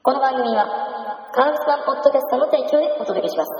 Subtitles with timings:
[0.00, 0.64] この番組は、
[1.34, 3.50] カウスワンポッドキャストの提供でお届けします。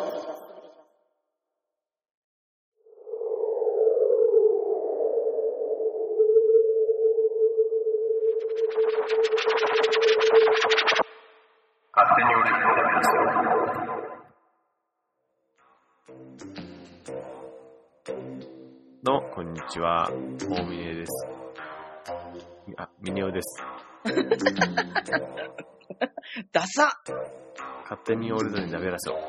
[19.02, 20.08] どうも、こんにちは。
[20.48, 21.26] 大峰です。
[22.76, 23.87] あ、ミネオです。
[26.52, 26.92] ダサ
[27.84, 29.14] 勝手に俺らに鍋らせを。
[29.14, 29.20] は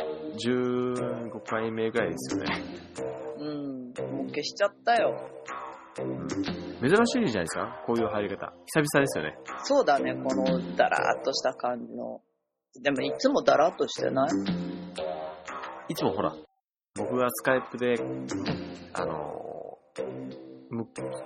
[0.00, 0.04] い。
[0.46, 2.62] 15回目ぐらいですよね。
[3.38, 3.92] うん。
[4.12, 5.14] もう消しちゃったよ。
[6.00, 7.82] うん、珍しいじゃないですか？
[7.86, 8.52] こういう入り方。
[8.66, 9.36] 久々ですよね。
[9.64, 12.20] そうだね、このダラーっとした感じの。
[12.80, 14.28] でもいつもダラーっとしてない？
[15.88, 16.36] いつもほら、
[16.94, 17.96] 僕がスカイプで、
[18.92, 19.47] あの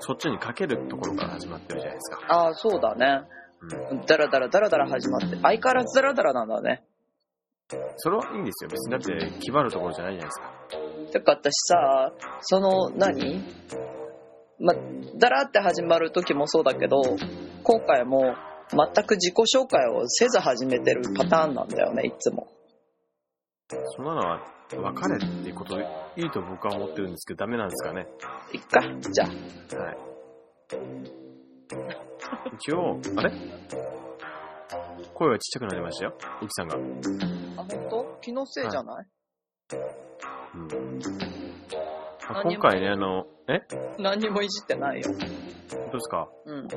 [0.00, 2.26] そっちにかけるところから始まってるじゃないですか。
[2.28, 3.22] ああ、そうだね。
[3.90, 4.06] うん。
[4.06, 5.36] ダラダラダラダラ始まって。
[5.42, 6.84] 相変わらずダラダラなんだね。
[7.96, 8.70] それはいいんですよ。
[8.70, 11.12] 別にだって、気張るところじゃないじゃないですか。
[11.12, 13.42] てか私さ、その何、
[14.60, 14.74] ま、
[15.16, 17.02] ダラって始まる時もそうだけど、
[17.62, 18.34] 今回も
[18.70, 22.48] 全く自己紹介をせず始めてるパターンなんだよね、いつも。
[23.96, 24.40] そんなのは、
[24.76, 28.06] 別れっていうことでいいと僕は思ってるんですけど、ダメなんですかね？
[28.52, 29.28] いっか、じゃあ。
[29.82, 29.96] はい。
[32.54, 33.32] 一応、あれ？
[35.14, 36.76] 声がちっちゃくなりましたよ、ゆきさんが。
[36.76, 37.00] うん。
[37.56, 38.18] あ、本当？
[38.22, 39.06] 気のせいじゃない、
[42.28, 43.60] あ今回ね、あの、え？
[43.98, 45.08] 何にもいじってないよ。
[45.10, 46.68] どうですか、うん。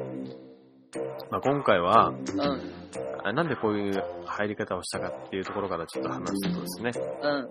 [1.32, 2.20] まあ、今回はうん。
[3.24, 7.50] あ、なんでこういう入り方をしたかっていうところからちょっと話すとですね、うん。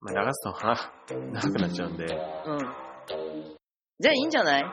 [0.00, 0.80] まあ、流すと話
[1.32, 2.10] 長くなっちゃうんで、うん。
[3.98, 4.64] じゃあいいんじゃない？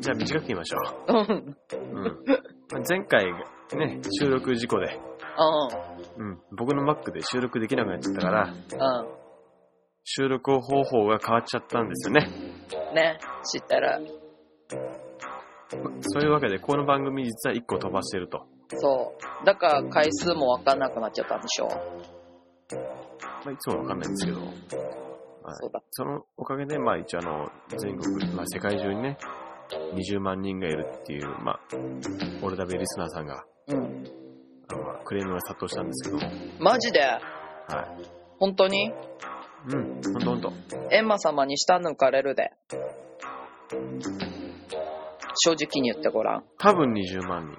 [0.00, 1.16] じゃあ短く言いましょうん。
[1.16, 1.24] うん。
[1.28, 1.56] う。
[1.72, 2.04] うん。
[2.72, 3.24] まあ前回、
[3.76, 5.00] ね、収録事故で、
[6.16, 8.46] うん、僕の Mac で収録できなくなっちゃったから、う
[10.04, 12.28] 収録方法が変わっちゃったんですよね。
[12.92, 12.94] ん。
[12.94, 13.18] ね。
[13.44, 14.04] 知ったら、そ
[16.20, 18.46] ういうわけで、この番組実は1個飛ばしてると。
[18.74, 19.44] そう。
[19.44, 21.68] だから回数もわかんなくなっちゃったんでしょ。
[23.44, 24.52] まあ、いつもわかんないんですけど、はい
[25.54, 25.82] そうだ。
[25.90, 29.18] そのおかげで、まあ一応あの、全国、まあ世界中にね、
[29.94, 31.58] 20万人がいるっていう、まあ、
[32.42, 34.04] オルダベリスナーさんが、うん。
[34.68, 37.00] あのまあクレームが殺到したんですけども、マジで？
[37.00, 37.20] はい。
[38.38, 38.92] 本当に？
[39.68, 40.52] うん、ほんとほんと。
[40.90, 42.52] エンマ様に下抜かれるで。
[45.44, 46.44] 正直に言ってごらん。
[46.58, 47.58] 多分20万人。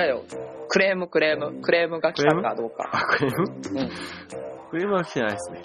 [0.00, 0.24] 違うよ。
[0.68, 1.60] クレームクレーム。
[1.62, 2.90] クレームが来たかどうか。
[2.92, 3.48] あ、クレーム？
[3.48, 3.90] うん。
[4.72, 5.62] クレームは来てないですね。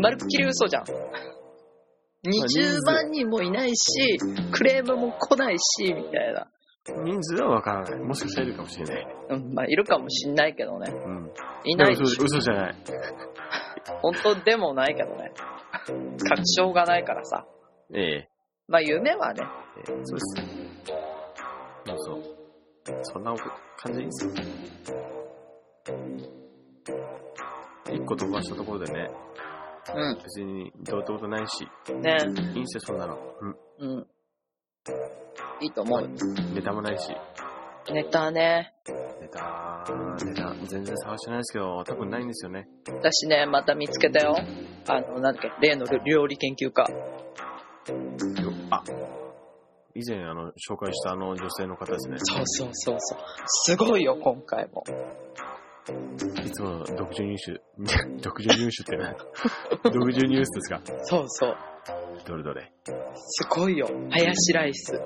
[0.00, 0.84] まるっきり嘘じゃん。
[2.24, 4.18] 20万人もいないし、
[4.50, 6.48] クレームも来ないし、みたいな。
[7.04, 8.00] 人数はわからない。
[8.00, 9.06] もしかしたらいるかもしれない。
[9.28, 10.90] うん、まあ、いるかもしんないけどね。
[10.90, 11.30] うん。
[11.64, 12.74] いないでも嘘嘘じゃない。
[14.00, 15.30] 本当でもないけどね。
[16.26, 17.44] 確証がないからさ。
[17.94, 18.28] ええ
[18.68, 19.42] まあ、夢はね。
[19.76, 20.34] ええそうです。
[21.84, 23.00] そうそう。
[23.02, 23.34] そんな
[23.76, 24.26] 感じです
[28.10, 28.16] よ。
[28.16, 29.10] 一個飛ばしたところでね、
[29.94, 32.02] う別にどうってことないし、ん。
[32.02, 32.16] ね
[32.54, 33.18] いいんですよ、そんなの。
[33.40, 33.56] うん。
[33.78, 34.06] うん。
[35.60, 36.08] いいと思う。
[36.54, 37.08] ネタもないし。
[37.92, 38.74] ネタね。
[39.20, 39.84] ネタ、
[40.24, 42.68] ネタ、全然探してないですけど、多分ないんですよね。
[42.86, 44.36] 私ね、また見つけたよ。
[44.88, 46.82] あの、なんだっけ、例の料理研究家。
[46.82, 48.82] よあ、
[49.94, 52.18] 以前あの、紹介したあの女性の方ですね。
[52.18, 53.18] そうそうそうそう。
[53.46, 54.84] すごいよ、今回も。
[56.44, 57.60] いつもの独自入手、
[58.20, 59.16] 独自入手ってね、
[59.84, 60.80] 独自ニュースですか？
[61.04, 61.56] そうそう。
[62.26, 62.72] どれどれ？
[63.16, 63.88] すごいよ。
[64.10, 65.00] ハヤシライス。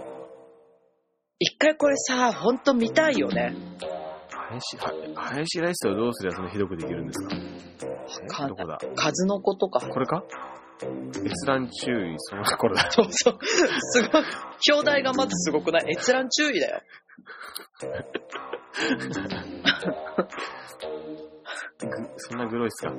[1.39, 3.55] 一回これさ、ほんと見たいよね。
[4.31, 7.23] 林、は林ライスをどうすればそんなひどくできるんです
[8.29, 8.37] か？
[8.37, 8.79] かんえどこだ？
[8.97, 9.81] 数の子とか。
[9.87, 10.25] これか？
[11.25, 12.91] 閲覧注意、そのこれだ。
[12.91, 13.39] そうそう。
[13.45, 14.23] すごい。
[14.73, 15.93] 表題がまずすごくない？
[15.93, 16.83] 閲覧注意だよ。
[22.17, 22.39] そん。
[22.39, 22.93] なグロいっすか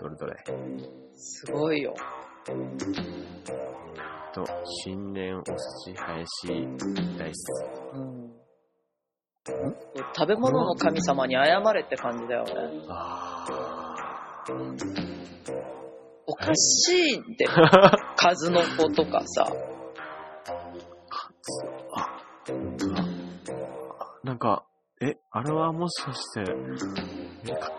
[0.00, 0.36] どれどれ。
[1.14, 1.94] すごいよ。
[4.32, 4.44] と、
[4.84, 5.52] 新年お寿
[5.92, 6.52] 司林
[7.18, 7.46] ライス。
[7.94, 8.38] うん。
[10.14, 12.52] 食べ物の神様に謝れって感じだよね。
[12.88, 13.46] あ
[16.26, 17.36] おかしいん。
[17.36, 17.46] で、
[18.16, 19.50] 数の子とかさ。
[21.94, 22.22] あ、
[24.28, 24.66] なんか、
[25.00, 26.44] え、あれはもしかして、
[27.46, 27.72] え、か、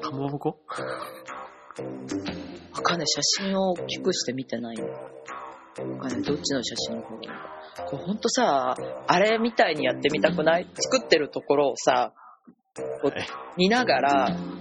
[0.00, 0.56] かまぼこ？
[2.76, 3.08] わかんない。
[3.08, 4.86] 写真を大きくして見てないよ。
[4.86, 4.92] わ
[5.98, 6.22] かんない。
[6.22, 7.40] どっちの写真の方がいいのか。
[7.90, 8.76] これほんとさ、
[9.08, 10.68] あれみたいにやってみたくない？
[10.74, 12.12] 作ってるところをさ、
[13.02, 13.26] こうえ？
[13.56, 14.58] 見ながら、うん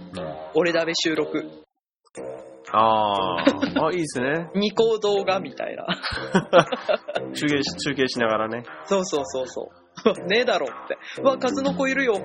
[0.55, 1.47] 俺だべ収録。
[2.71, 4.49] あー、あ、いいですね。
[4.57, 5.85] 二項動画みたいな。
[7.35, 8.63] 中継し、中継しながらね。
[8.85, 9.86] そうそうそうそう。
[10.27, 10.97] ねえだろって。
[11.21, 12.15] うわ、数の子いるよ。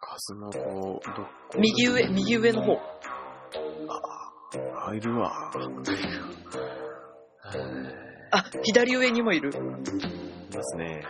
[0.00, 2.78] 数の子、どっこ右上、右上の方。
[4.86, 5.50] あ、いるわ。
[7.54, 7.58] え
[8.30, 9.50] あ、左上にもいる。
[9.50, 9.60] ーい
[10.56, 11.04] ますね。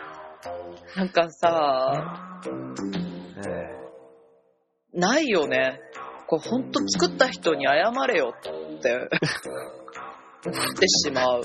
[0.95, 2.41] なんかさ、
[3.47, 3.85] え
[4.93, 5.81] ないよね。
[6.27, 8.49] これほんと作った人に謝れよって、
[10.47, 11.41] 思ってしまう。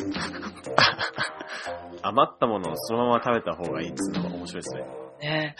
[0.96, 4.84] ー 余ったものをそのまま食べた方がいいっていうのが面白いですね。
[5.20, 5.56] ね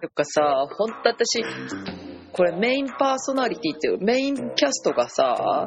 [0.00, 1.44] とかさ、ほんと私、
[2.32, 5.66] これメインパーソナリティっていう、メインキャストがさ、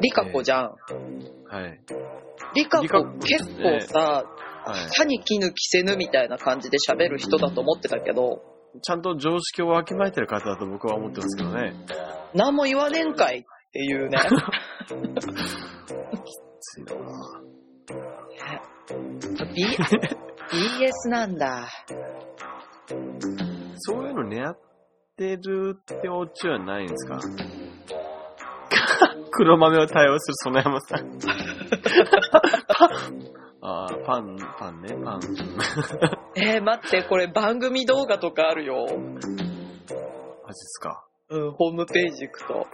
[0.00, 0.70] リカ子じゃん。
[1.48, 1.80] はい。
[2.54, 4.24] リカリカ子結構さ、
[4.64, 4.88] はい。
[4.94, 8.42] 歯に絹着せぬみたいな感じで喋る人だと思ってたけど、
[8.82, 11.74] ちゃんと常識をわきまえてる方だと僕は思ってますけどね。
[12.34, 13.42] 何も言わねんかいっ
[13.72, 14.18] ていうね。
[16.60, 17.00] ついだな
[19.54, 19.64] B、
[20.50, 21.68] BS なんだ。
[23.76, 24.58] そういうの狙っ
[25.16, 27.18] てるってオチはないんですか？
[29.32, 31.18] 黒豆を対応する園山さん。
[33.62, 35.20] ああ、パン、パンね、パン。
[36.36, 38.86] えー、待って、これ番組動画とかあるよ。
[38.86, 38.98] マジっ
[40.54, 41.04] すか。
[41.28, 42.66] うん、ホームページ行くと。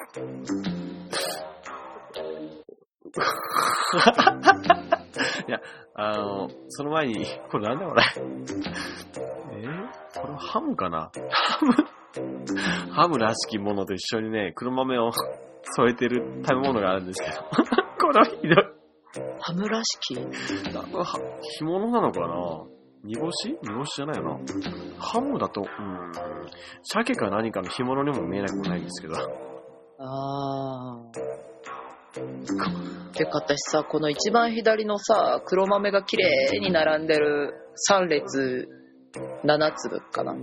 [5.99, 8.03] あの、その前に、 これなんだこれ。
[8.15, 11.11] えー、これはハムかな？
[11.31, 11.73] ハム？
[12.93, 15.11] ハムらしきものと一緒にね、黒豆を
[15.77, 17.37] 添えてる食べ物があるんですけど。
[17.99, 18.57] これはひどい。
[19.41, 20.15] ハムらしき？
[20.17, 22.27] 干物なのかな？
[23.05, 23.59] 煮干し？
[23.63, 24.39] 煮干しじゃないよな。
[24.99, 26.13] ハムだと、うん、
[26.83, 29.15] 鮭か何かの干物にも見えなくもないんですけど。
[29.99, 32.96] あー。
[33.17, 37.55] てか私さ、この一番左のさ、黒豆が綺麗に並んでる
[37.91, 38.69] 3列
[39.45, 40.43] 7粒かなうん。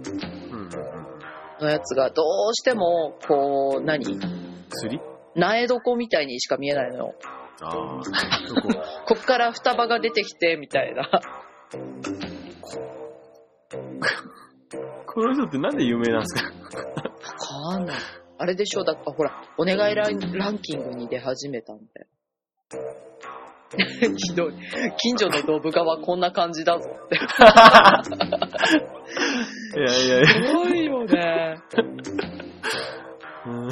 [1.59, 4.03] のやつがどうしても、こう、何？
[4.69, 4.99] 釣り？
[5.35, 7.15] 苗床みたいにしか見えないのよ。
[7.61, 8.01] ああ、
[8.47, 8.67] ど こ
[9.07, 11.09] こっから双葉が出てきて、みたいな。
[15.05, 16.51] この人ってなんで有名なんですか？
[16.51, 17.95] わかんない。
[18.39, 18.83] あれでしょ？
[18.83, 22.07] だからほら、お願いランランキングに出始めたんだよ。
[24.29, 24.53] ひどい。
[24.97, 27.15] 近所のドブ川こんな感じだぞって。
[29.75, 30.27] いやいやいや。
[30.27, 31.57] すごいよね。
[33.45, 33.69] うんうん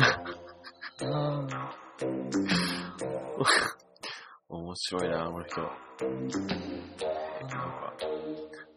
[4.49, 5.61] 面白いな、この人。
[5.61, 5.75] なんか、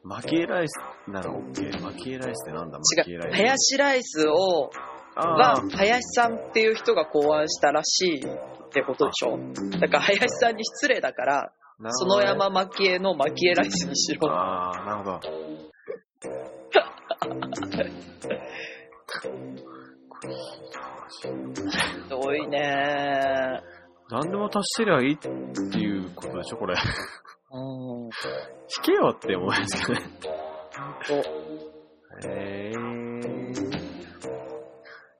[0.02, 0.78] マキエライス
[1.08, 1.80] なら OK。
[1.82, 2.78] マキエライスってなんだ？
[2.78, 2.84] ライ
[3.32, 3.36] ス。
[3.36, 4.70] ハヤシライスを、
[5.16, 9.38] あはー、林さんっていう人が考案したらしいってことでしょ
[9.78, 14.31] だから林さんに失礼だから、なるほどね園山蒔絵の蒔絵ライスにしろ。
[14.31, 15.20] ああ、なるほど。
[21.20, 23.60] ひどいね
[24.10, 25.28] 何でも足してりゃいいって
[25.78, 26.75] いうことでしょ、これ。
[27.52, 28.05] うん。
[28.05, 28.10] 引
[28.82, 30.06] けよって思いますけどね。
[31.08, 31.29] ほんと
[32.27, 32.79] えー、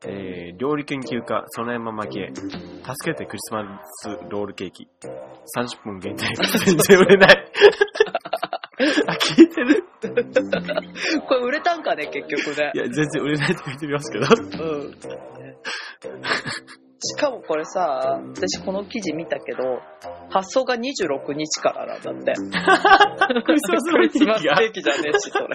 [0.06, 2.32] えー、料理研究家、園山蒔絵。
[2.34, 2.44] 助
[3.04, 4.88] けてクリスマスロールケーキ。
[5.56, 6.26] 30分限定。
[6.64, 7.52] 全然売れない。
[9.06, 9.84] あ、聞いてる
[11.26, 12.78] これ売れたんかね、結局ねい。
[12.78, 14.26] や、全然売れないって書いてますけど。
[14.64, 14.94] うん。
[17.04, 19.80] しかもこれさ、私この記事見たけど、
[20.30, 22.32] 発送が26日からなんだって。
[23.42, 24.56] クリスマスケクリスマスーキが。
[24.56, 25.46] ケーキじゃねえし、それ。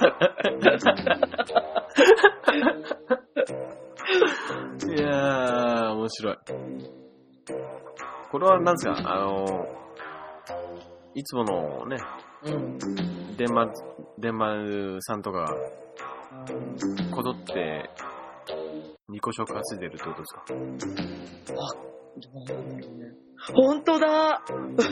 [4.95, 6.37] いやー、面白い。
[8.31, 8.93] これは何ですか？
[9.05, 9.65] あのー、
[11.15, 11.97] いつものね、
[12.43, 12.77] うん。
[13.37, 13.67] 電話、
[14.19, 15.55] 電話さんとかが
[17.15, 17.89] こぞって、
[19.11, 20.45] 2個食稼いでるってことですか？
[23.53, 24.07] 本当だ
[24.39, 24.83] なんで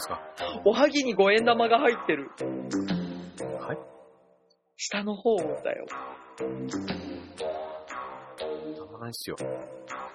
[0.00, 0.20] すか？
[0.64, 2.30] おはぎに五円玉が入ってる。
[3.60, 3.78] はい
[4.76, 5.86] 下の方だよ。
[6.38, 6.44] た
[8.92, 9.36] まないっすよ。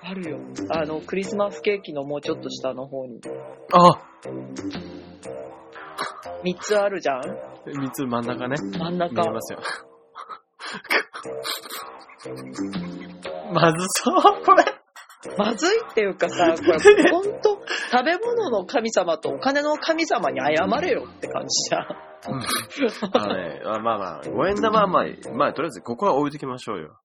[0.02, 0.40] あるよ。
[0.72, 3.22] あの、クリスマスケーキのもうちょっと下の方に。
[3.74, 4.02] あ
[6.44, 7.22] 3つあるじゃん？
[7.66, 8.56] 三つ真ん中ね。
[8.58, 9.32] 真ん中見え。
[9.32, 9.60] ますよ。
[13.56, 14.66] まずそう、これ。
[15.38, 17.60] まずいっていうかさ、 これ本当
[17.92, 21.88] 食べ物の神様とお金の神様に謝れよって感じじゃん。
[23.14, 26.98] あのね、あまあまあ、5円玉はまあ、まあ、とりあえずここは置いときましょうよ。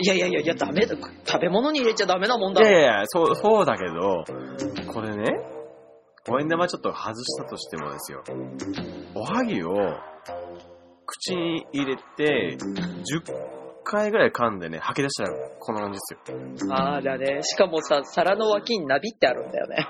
[0.00, 0.96] いやいやいやいや、ダメだ。
[1.24, 2.66] 食べ物に入れちゃダメなもんいだろ。
[2.68, 4.24] やいやいや、そう、そうだけど、
[4.92, 5.40] これね、
[6.26, 8.22] 5円玉ちょっと外したとしてもですよ、
[9.14, 9.74] おはぎを
[11.06, 13.57] 口に入れて、10
[13.90, 16.00] 回ぐらい噛んでね、吐き出したらこんな感じで
[16.58, 16.74] すよ。
[16.74, 17.42] ああ、だね。
[17.42, 19.86] しかもさ、皿の脇にナビってあるんだよね。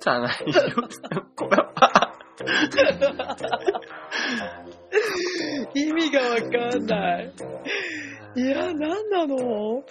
[0.00, 0.52] じゃないよ。
[5.74, 6.42] 意味がわか
[6.78, 7.30] んない。
[8.36, 8.78] いや、なん
[9.10, 9.82] なの？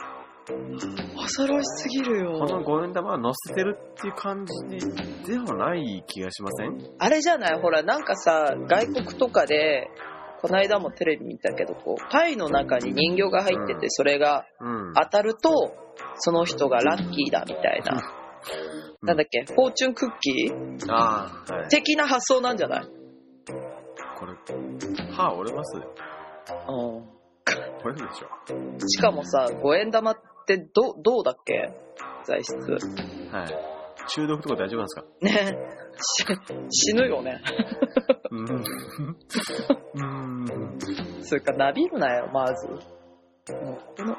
[1.22, 2.66] 恐ろしすぎるこのよ。
[2.66, 6.76] 5円玉は乗せてるっていう感じではない気がしません？
[6.98, 7.60] あれじゃない？
[7.62, 9.92] ほら、なんかさ、外国とかで、
[10.42, 14.94] この間もテレビ見たけど、こう、パイの中に人形が入ってて、それがうん。
[14.94, 15.76] 当たると、
[16.20, 18.02] その人がラッキーだみたいな。
[19.02, 20.92] なんだっけ、フォーチュンクッキー？
[20.92, 21.68] ああ、はい。
[21.70, 22.86] 的な発想なんじゃない？
[24.18, 24.34] これ、
[25.14, 25.84] 歯折れますうん。
[27.86, 28.88] 折れるでしょ。
[28.88, 30.16] しかもさ、5円玉っ
[30.48, 31.74] てど、どうだっけ？
[32.26, 32.54] 材質。
[32.56, 33.48] はい。
[34.08, 35.06] 中毒とか大丈夫なんですか？
[35.22, 35.58] ね
[36.02, 36.26] し
[36.92, 37.42] 死ぬよね。
[38.32, 38.64] うん。
[41.30, 41.36] うん。
[41.36, 42.68] それか、なびるなよ、まず。
[42.68, 44.18] もうこの、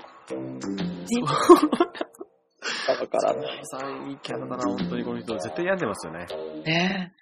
[2.87, 3.61] だからない。
[3.64, 5.35] さんいいキャラだな、本当にこの人。
[5.35, 6.26] 絶対病んでますよね。
[6.64, 7.12] ね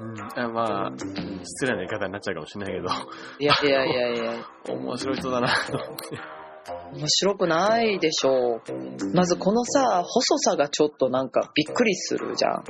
[0.00, 0.20] うん。
[0.20, 0.92] あまあ、
[1.42, 2.88] 失礼な言い方になっちゃうかもしれないけど、
[3.38, 6.38] いやいやいやいや、面白い人だな、と思って。
[6.92, 9.14] 面白くないでしょう。
[9.14, 12.64] まずこのさ、細さがちょっとなんかびっくりするじゃん。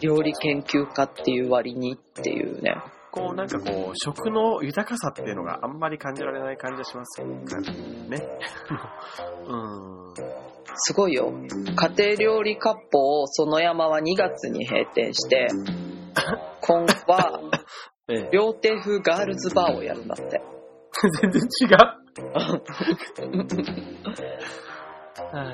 [0.00, 2.76] 料理研究家っていう割にっていうね。
[3.10, 7.38] こう、なんかこう、食の豊かさっていうのがあんまり感じられない感じがしますよね。
[9.46, 10.14] うん。
[10.74, 11.32] すごいよ。
[11.32, 15.48] 家庭料理割烹をその山は2月に閉店して、
[16.60, 17.40] 今後は
[18.08, 18.30] ええ。
[18.32, 20.42] 料亭風ガールズバーをやるんだって。
[21.20, 21.76] 全然違う。
[25.32, 25.44] は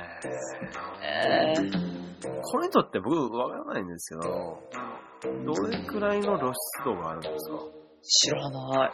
[0.00, 0.26] い。
[1.02, 1.94] えー
[2.42, 4.60] この人って僕わからないんですけど、
[5.44, 7.58] どれくらいの露出度があるんですか？
[8.02, 8.92] 知らない。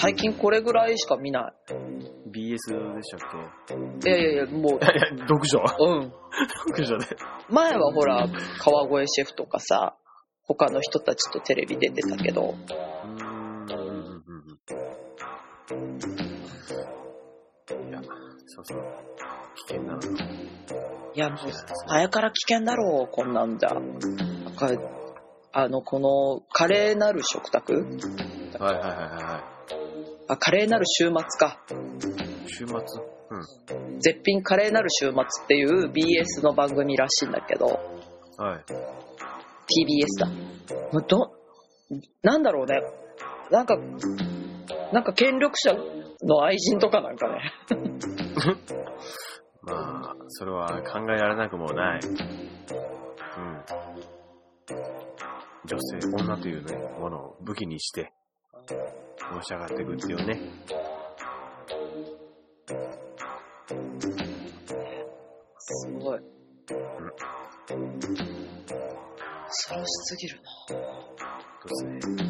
[0.00, 3.20] 最近これぐらいしか見な ?BS でしたっ
[4.04, 4.08] い。
[4.08, 5.60] いやいやいや、もう、読書？
[5.78, 6.12] うん。
[6.70, 7.06] 読書で。
[7.48, 8.26] 前はほら、
[8.58, 9.96] 川越シェフとかさ、
[10.42, 12.56] 他の人たちとテレビ出てたけど、
[17.88, 18.00] いや、
[18.46, 18.84] そうそう。
[19.68, 20.00] 危険なの。
[21.14, 21.38] いやもう、
[21.88, 23.70] 前から危険だろう、こんなんじゃ。
[23.74, 24.68] なんか
[25.52, 27.72] あの、この、華麗なる食卓？
[28.58, 29.44] はいはいはいは
[30.28, 31.58] あ、華麗なる週末か。
[31.70, 31.74] い。
[32.48, 32.76] 週末？
[33.30, 33.38] う
[33.96, 34.00] ん。
[34.00, 37.66] 絶品華麗なる週末っていう BS の番組らしいんだけど、
[38.36, 38.64] はい。
[39.70, 40.26] TBS だ。
[40.92, 41.32] もうど、
[42.22, 42.82] なんだろうね。
[43.50, 43.76] なんか、
[44.92, 45.74] なんか権力者
[46.22, 47.52] の愛人とかなんかね。
[49.62, 52.00] まあ、それは考えられなくもない。
[52.00, 52.16] うん。
[55.66, 58.12] 女性、女というね、ものを武器にして、
[59.32, 60.40] のし上がっていくっていうね。
[65.58, 66.20] すごい。
[69.46, 70.42] 恐ろしすぎるな。
[71.66, 72.20] そうですね。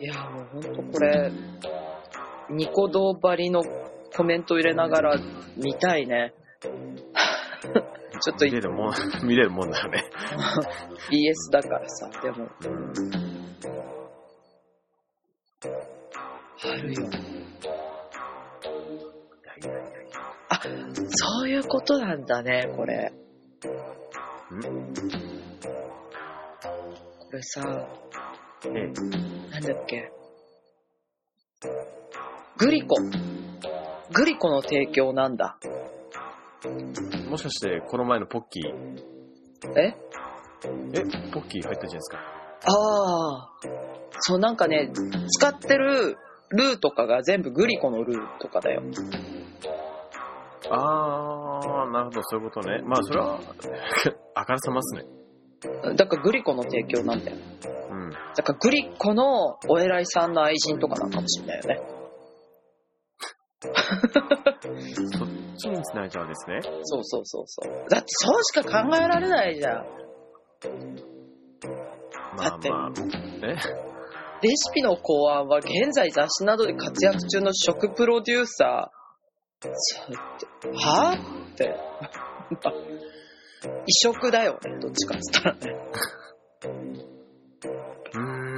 [0.00, 1.32] いや、もうほんとこれ、
[2.50, 3.62] ニコ動ばりの
[4.14, 5.18] コメント入れながら
[5.56, 6.34] 見たいね。
[8.24, 8.94] ちょっと見れるもん、
[9.26, 10.02] 見れるもんだよね。
[11.10, 12.92] BS だからさ、でも、うん。
[16.62, 17.10] あるよ。
[20.48, 20.58] あ、
[21.10, 23.12] そういうことなんだね、これ。
[27.18, 27.60] これさ、
[28.64, 28.86] ええ。
[29.50, 30.10] なんだっけ。
[32.56, 32.96] グリコ。
[34.14, 35.58] グリコの提供なんだ。
[37.28, 38.64] もしかして、この前のポッキー、
[39.78, 39.94] え？
[40.94, 41.02] え、
[41.32, 42.18] ポッキー入ったじゃないですか。
[42.66, 43.50] ああ。
[44.20, 44.90] そう、なんかね、
[45.28, 46.16] 使ってる
[46.50, 48.82] ルーとかが全部グリコのルーとかだよ。
[50.70, 52.80] あー、なるほど、そういうことね。
[52.82, 53.38] まあ、それは、
[54.34, 55.04] あからさますね。
[55.96, 57.36] だからグリコの提供なんだよ。
[57.90, 58.10] うん。
[58.10, 61.80] だからグリコのお偉いさんの愛人とかなんかもしれないよね。
[65.64, 66.60] ちに繋いじゃうんですね。
[66.82, 67.88] そうそうそうそう。
[67.88, 69.84] だってそうしか考えられないじゃん。
[72.36, 72.92] まだってあまあ、
[73.42, 73.56] え？
[74.42, 78.90] レシピの考案は現在雑誌などで活躍中の食プロデューサ
[79.62, 81.52] そうって、はぁ？
[81.52, 81.74] って。
[83.86, 85.74] 異色だよね、どっちかっつったらね。
[88.12, 88.54] うーん。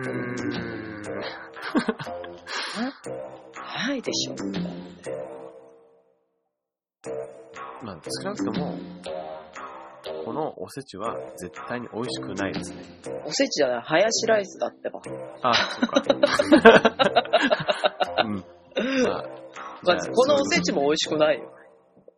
[3.87, 4.35] ないでしょ。
[7.83, 8.79] まあ、少なくとも、
[10.25, 12.83] このおせちは絶対に美味しくないですね。
[13.25, 15.01] おせちじゃない、ハヤシライスだってば。
[15.43, 16.03] あ、そっか。
[18.25, 18.45] うん。
[19.05, 19.25] まあ、
[19.83, 21.53] まず、このおせちも美味しくないよ。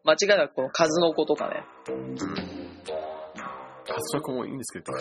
[0.05, 1.65] 間違いなくこの数の子とかね。
[1.89, 2.17] うん。
[3.87, 4.93] カツラコもいいんですけど、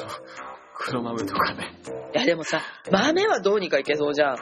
[0.73, 1.71] 黒黒豆とかね。
[2.13, 2.61] いやでもさ、
[2.91, 4.35] 豆はどうにかいけそうじゃん。
[4.35, 4.37] う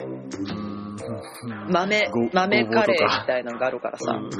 [0.00, 1.70] ーん。
[1.70, 4.30] 豆ご、豆カレーみたいなのがあるからさ、うん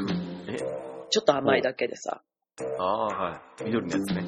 [0.48, 2.22] えちょっと甘いだけでさ。
[2.78, 3.64] ああ、はい。
[3.64, 4.24] 緑のやつね。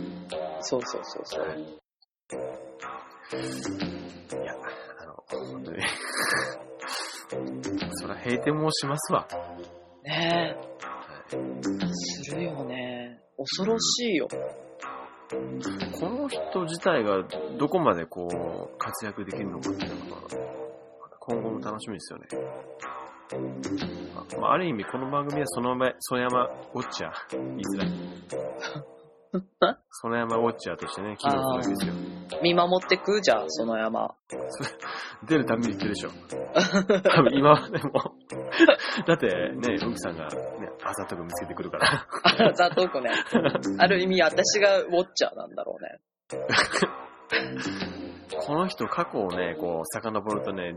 [0.60, 1.46] そうそうそうそう。
[1.46, 1.60] はい。
[1.60, 1.64] い
[4.44, 4.54] や、
[5.00, 5.78] あの、本当に。
[7.92, 9.26] そりゃ閉店もしますわ。
[10.04, 10.72] ねえ。
[11.92, 13.22] するよね。
[13.36, 14.28] 恐ろしいよ。
[15.98, 17.22] この人自体が
[17.58, 18.28] どこまでこ
[18.74, 20.22] う、活躍できるのかっていうのが、
[21.20, 22.26] 今後も楽しみですよね。
[24.36, 27.90] あまあ、ある意味、この番組はその前、ソ山ウォッチャー、言いづらい。
[29.90, 31.94] ソ山ウォッチャーとしてね、機能するわけですよ。
[32.42, 34.14] 見守ってくじゃあ、その山。
[35.26, 36.10] 出るたびに言ってるでしょ。
[37.02, 37.92] 多分今までも。
[39.06, 42.06] だってね、ウキさんがね、あざとく見つけてくるから。
[42.48, 43.10] あざとくね。
[43.78, 46.00] ある意味、私がウォッチャーなんだろうね。
[48.46, 50.76] この人過去をね、こう、遡るとね、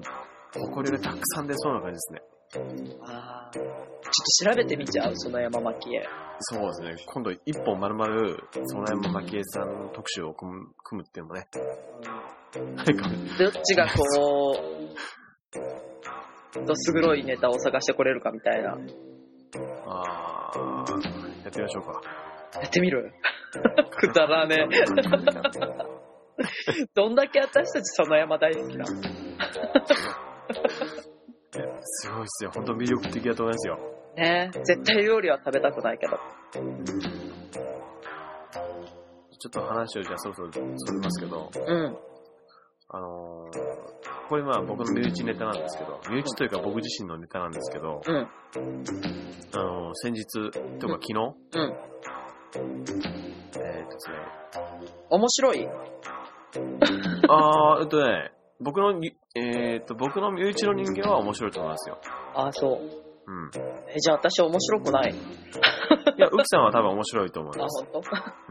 [0.53, 2.21] 誇りがたくさん出そうな感じですね。
[3.01, 3.51] ああ。
[3.53, 3.65] ちょっ
[4.51, 6.05] と調べてみちゃう、その山巻へ。
[6.39, 6.95] そうですね。
[7.05, 11.47] 今度一本丸々、その山蒔絵さん特集を組む組むっていうのもね。
[13.39, 13.93] どっちがこ
[16.61, 18.77] う、どす黒いネタを探してこれるかみたいな。
[19.87, 20.57] あー、
[21.43, 22.01] やってみましょうか。
[22.61, 23.13] やってみる？
[23.91, 24.75] くだらねえ。
[26.93, 29.01] どんだけ私たちその山大好きなの？
[32.05, 32.51] すごいですよ。
[32.53, 33.79] 本当魅力的だと思いますよ。
[34.15, 36.17] ねえ絶対料理は食べたくないけど。
[39.37, 41.97] ちょっと話をじゃあそろそろそれますけど、うん。
[42.89, 48.15] あのー、これまあ僕の身内ネタなんですけど、身内というか僕自身のネタなんですけど、うん。
[48.15, 51.75] あのー、先日とか昨日、うん。
[52.53, 54.15] えー、っとですね、
[55.09, 55.67] 面白い？
[57.27, 61.97] あー、えっとね、僕のに、えー、っと、僕の身内の人間は面白いと思いますよ。
[62.35, 62.79] あ、そう。
[63.27, 63.51] うん。
[63.89, 65.15] え、じゃあ私面白くないい
[66.17, 67.85] や、ウキさんは多分面白いと思いあ、ます。
[67.91, 68.01] 本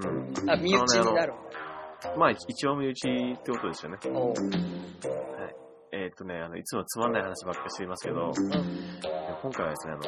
[0.02, 0.08] 当？
[0.08, 0.50] うん。
[0.50, 1.34] あ、身内になる。
[2.18, 3.98] まあ、一応身内ってことですよね。
[4.12, 4.34] おう
[5.92, 8.32] えーっとね、あの、いつもつまんない話ばっかりしていますけど、うん。
[9.42, 10.02] 今回はですね、あの、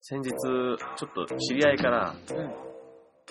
[0.00, 2.14] 先日、ちょっと知り合いから、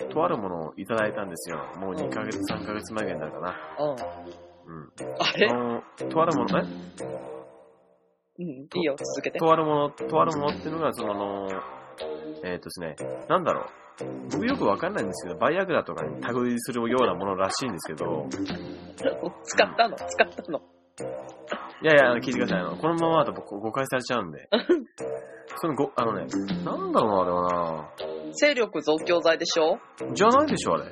[0.00, 0.08] うん。
[0.08, 1.58] とあるものをいただいたんですよ。
[1.76, 3.56] もう2ヶ月、3ヶ月前ぐらいになるかな。
[3.80, 4.49] うん。
[4.70, 4.88] うん。
[5.18, 5.48] あれ？
[6.08, 6.62] とあるもの、え
[8.38, 8.44] うん。
[8.44, 9.38] いいよ、続けて。
[9.38, 11.48] とあるもの、とあるものっていうのが、その、あの
[12.44, 12.96] えーっとですね、
[13.28, 13.64] なんだろう。
[14.32, 18.28] 僕よくわかんないんですけど、バイアグラとかに類するようなものらしいんですけど、
[19.44, 19.96] 使ったの？
[19.96, 20.62] 使ったの？
[21.82, 22.60] いやいや、あの聞いてください。
[22.60, 24.48] あの、このままだと僕誤解されちゃうんで。
[25.56, 26.26] そのご、あのね、
[26.64, 27.88] なんだろうな、あれは
[28.32, 29.78] 勢力増強剤でしょ？
[30.06, 30.14] な。
[30.14, 30.84] じゃないでしょ、あれ。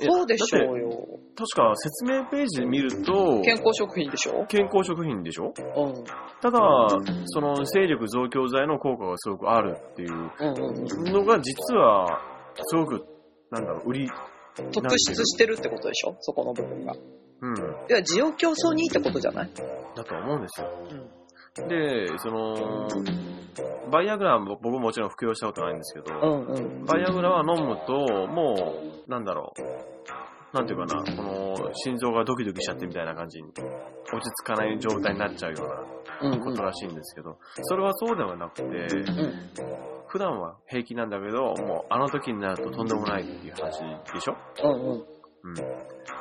[0.00, 0.90] えそうでしょうよ。
[1.36, 4.46] 確か説明ページで見ると、健康食品でしょ？
[4.46, 5.52] 健康食品でしょ？
[5.76, 6.04] うん。
[6.40, 6.58] ただ、
[7.26, 10.10] その勢力増強剤の効果がすごくあるっていう。
[11.12, 12.20] のが実は、
[12.56, 13.04] すごく、
[13.50, 14.10] なんだろう、売り、
[14.72, 16.16] 特出してるってことでしょ？
[16.20, 16.94] そこの部分が。
[17.40, 19.50] うん、いや、需要競争にいいってことじゃない？
[19.94, 20.68] だと思うんですよ。
[21.58, 21.68] うん。
[21.68, 22.88] で、その、
[23.90, 26.84] バイアグラは僕ももちろん服用したことないんですけど、うんうん。
[26.84, 30.56] バイアグラは飲むと、もう、なんだろう。
[30.56, 35.64] なんていうかな、この、心臓がドキドキしちゃってみたいな感じに、落ち着かない状態になっちゃうよ
[36.22, 39.50] ううんなことらしいんですけど、それはそうではなくて、うん。
[40.06, 43.80] 普段は平気なんだけど、もうあの時になるととんでもないっていう話
[44.12, 44.36] でしょ？
[44.64, 45.04] うんうん。
[45.44, 45.54] うん。
[45.54, 45.62] で、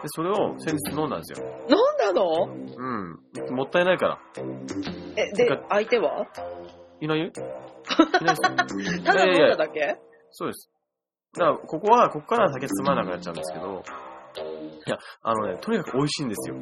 [0.05, 1.47] それを先日飲んだんですよ。
[1.67, 2.45] なんなの？
[2.45, 3.55] うん。
[3.55, 4.19] もったいないから。
[5.15, 6.25] え、で、相手は？
[7.01, 7.25] いないよ？
[8.21, 9.03] いないですよ。
[9.03, 9.97] ただ飲んいやいやだだけ？
[10.31, 10.69] そうです。
[11.33, 13.83] だから、ここは、ここから酒つまらなくなっちゃうんですけど、
[14.85, 16.55] いや、あのね、とにかく美味しいんですよ。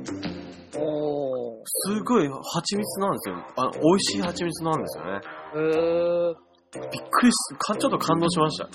[0.82, 1.64] おー。
[1.66, 3.36] すごい蜂蜜なんですよ。
[3.58, 5.12] あの、美味しい蜂蜜なんですよね。
[5.56, 6.36] へー。
[6.74, 8.68] びっくりし、かちょっと感動しました。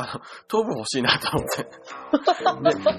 [0.00, 1.64] あの、糖分欲しいなと思って。
[2.84, 2.90] で、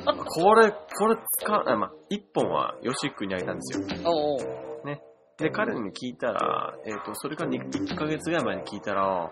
[0.42, 3.86] これ、これ使う、あまあ、一本はヨシックにあげたんですよ。
[4.10, 4.72] おー。
[5.38, 9.32] で、彼に聞いたら、えっ、と、それから1ヶ月ぐらい前に聞いたら、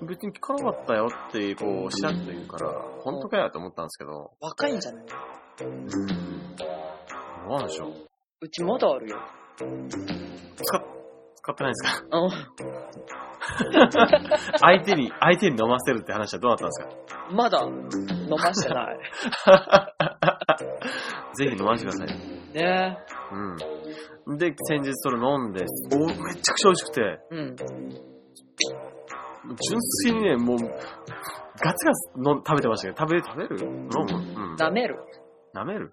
[0.00, 5.04] 別に聞かなかったよって、こう、しらっと言うから、本当かよと思ったんですけど、若いんじゃない？
[5.62, 5.86] うん。
[5.86, 6.64] ど
[7.46, 7.92] うなんでしょう。
[8.40, 9.18] うちまだあるよ。
[9.58, 10.82] 使っ、
[11.50, 12.02] 使ってないですか？
[12.18, 12.30] うん。
[14.60, 16.88] 相手に、相手に飲ませるって話はどうなったんですか？
[17.32, 17.72] まだ飲
[18.30, 18.98] ましてない。
[21.36, 22.16] ぜひ飲ませてください。
[22.54, 22.98] ね
[24.26, 24.38] うん。
[24.38, 27.56] で、先日それ飲んで、おめちゃくちゃ美味しくて、うん。
[27.56, 27.68] 純
[29.80, 30.64] 粋にね、もう、ガ
[31.74, 33.56] ツガツの食べてましたけど、食べ、食べる？
[33.64, 33.88] 飲む？
[33.88, 33.92] う
[34.54, 34.56] ん。
[34.56, 34.98] 舐める。
[35.54, 35.80] 舐める？
[35.80, 35.92] うん。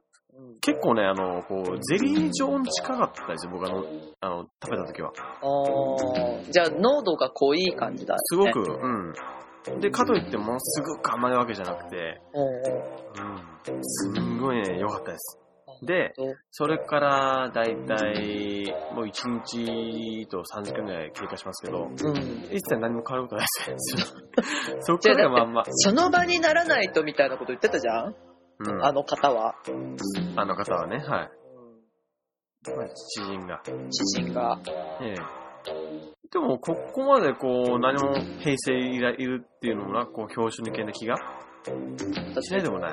[0.62, 3.84] 結構ね、あの、こう、ゼリー状に近かったですよ、僕あの、
[4.22, 5.12] あの、食べた時は。
[5.42, 8.20] あーじゃあ濃度が濃い感じだ、ね。
[8.24, 9.80] すごく、うん。
[9.80, 13.82] で、かといってものすごく甘いわけじゃなくて、うん。
[13.82, 15.40] すんごいね、良かったです。
[15.84, 16.14] で、
[16.52, 22.16] それから、だいたい、もう1日と3時間ぐらい経過しますけど、うん。
[22.52, 24.06] 一切何も変わることないですよ。
[24.82, 25.64] そっからがまんま。
[25.68, 28.16] その場にならないとみたいなこと言ってたじゃん？
[28.60, 28.86] うん。
[28.86, 29.56] あの方は。
[30.36, 31.08] あの方はね、はい。
[32.76, 33.62] まあ知人が。
[33.64, 34.60] 知人が。
[35.02, 35.16] ええ。
[36.32, 41.18] でも、ここまでこう、何も平成いらいるっていうのもな、こう、表彰に系な気が？
[42.42, 42.92] しないでもない。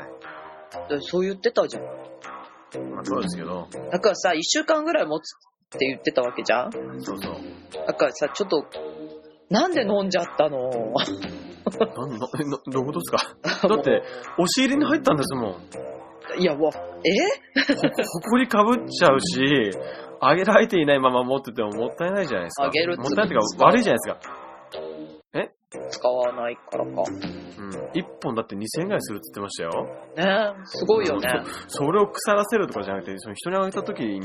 [0.89, 1.83] だそう言ってたじゃん。
[1.83, 7.37] まあ、そうですけど、だからさ、一週間ぐらい持つって言ってたわけじゃんそうそう。
[7.87, 8.67] だからさ、ちょっと、
[9.51, 10.93] なんで飲んじゃったの？
[11.79, 13.11] なんな、な、どういうことです
[13.63, 13.69] か？
[13.69, 14.03] だって、
[14.39, 15.53] 押し入れに入ったんですもん。
[15.53, 15.59] ほ、
[16.39, 16.71] いや、わ、
[17.05, 17.11] え？
[18.05, 19.71] ほ こりかぶっちゃうし、
[20.21, 22.65] あげられていないまま持っててももったいないじゃないですか。
[22.65, 24.45] あげるっつもったいないっていうか、悪いじゃないですか。
[25.91, 26.91] 使わないからか。
[27.59, 27.91] うん。
[27.95, 29.85] 一本だって2000円ぐらいするって言ってましたよ。
[30.17, 31.29] ねえ、すごいよね。
[31.67, 34.21] それを腐らせるとかじゃなくて、その人にあげた時に、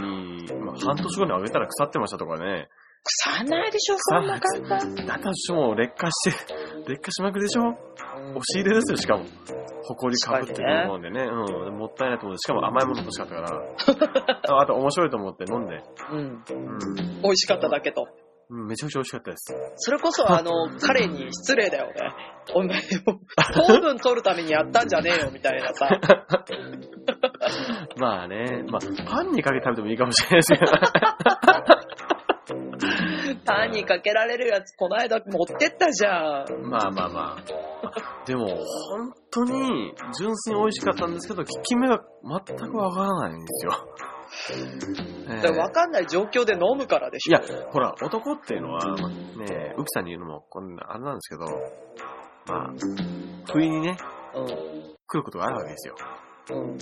[0.63, 2.69] まあ、半年後にあげたら腐ってましたとかね。
[3.03, 4.95] 腐らないでしょ、そんな簡単。
[5.05, 6.37] だとしても劣化して、
[6.89, 7.61] 劣化しまくりでしょ？
[8.31, 9.25] 押し入れですよ、しかも。
[9.83, 11.21] ほこりかぶってるもんでね。
[11.23, 11.77] うん。
[11.77, 13.49] もったいないと思って、しかも甘いもの欲しかったから。
[14.55, 15.81] ああと面白いと思って飲んで。
[16.11, 16.17] うん。
[16.17, 16.21] う
[16.53, 16.77] ん。
[17.23, 18.07] 美味しかっただけと。
[18.51, 19.53] うんめちゃくちゃ美味しかったです。
[19.77, 21.93] それこそ、あの、彼に失礼だよね。
[22.55, 22.81] お前、
[23.53, 25.87] 糖分取るためにやったんじゃねえよ、みたいなさ。
[27.97, 30.71] まあね、まあ、パンにかけて食べてもいいかもしれないですけど。
[33.45, 36.69] パンにかけられるやつ、この間持ってったじゃん。
[36.69, 38.25] まあまあまあ。
[38.25, 42.03] でも、本当に純粋に美味しかったんですけど、効き目が
[42.47, 43.71] 全くわからないんですよ。
[45.29, 47.37] ええだから分かんない状況で飲むからでしょ。
[47.37, 51.45] いや、ほら、男っていうのは、まあね、ウキさんに言うのも、こんな、あれなんですけど、
[52.47, 52.73] まあ、
[53.51, 53.97] 不意にね、
[54.35, 54.45] う
[55.07, 55.95] 来ることがあるわけですよ。
[56.51, 56.55] ん。
[56.55, 56.69] うん。
[56.71, 56.79] うん。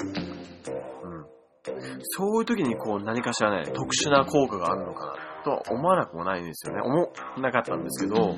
[2.02, 5.14] そういう時に、こう、何かしらね、特殊な効果があるのかな、
[5.48, 6.82] とは思わなくもないんですよね。
[6.82, 8.36] 思わなかったんですけど、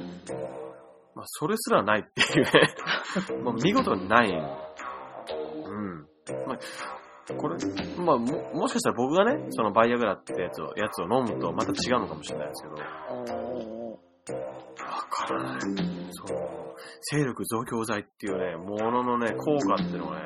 [1.16, 2.52] まあ、それすらないっていうね、
[3.44, 4.30] まあ、見事にない。
[4.30, 6.08] うん。
[6.46, 6.60] まあ
[7.38, 7.58] これ、
[7.98, 15.60] まあ、も、もしかしたら僕がね、そのバイアグラってやつを、やつを飲むとまた違うのかもしれないですけど、うんわからない。
[16.12, 16.38] そう。
[17.12, 20.26] 勢力増強剤っていうね、もののね、効果っていうのはね、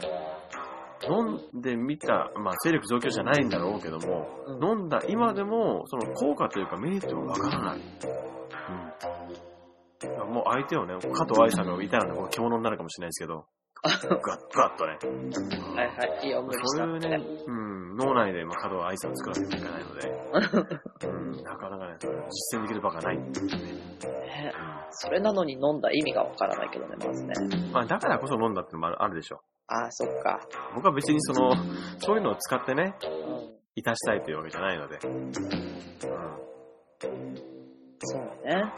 [1.09, 7.79] 飲んでみた、まあ、勢力増強じゃないんだろうけども、うん飲んだ今でも、その効果というかメリットがわからない。
[7.79, 7.81] う
[10.29, 10.33] ん。
[10.33, 13.45] もう相手をね、加藤愛さんがいたらね、獣になるかもしれないですけど、
[13.83, 14.17] ガッ、ガ
[14.69, 14.97] ッとね。
[15.75, 16.25] はいはい。
[16.25, 20.09] いいよ、無理しそういうねうん、脳内で、まあ、加藤愛さんを作らなきゃいけないので、
[21.07, 21.09] う
[21.41, 23.17] ん、なかなかね、実践できる場がない。
[23.17, 23.25] ね
[24.91, 27.33] それなのに飲んだ意味がわからないけどね、まずね。
[27.73, 29.41] まあ、だからこそ飲んだってのもあるでしょ
[29.73, 30.39] ああ、そっか。
[30.75, 31.55] 僕は別にその、
[31.97, 33.09] そういうのを使ってね、うん。
[33.75, 34.99] いたしたいというわけじゃないので。
[35.03, 35.33] うん。
[38.03, 38.53] そうね。
[38.55, 38.73] はい。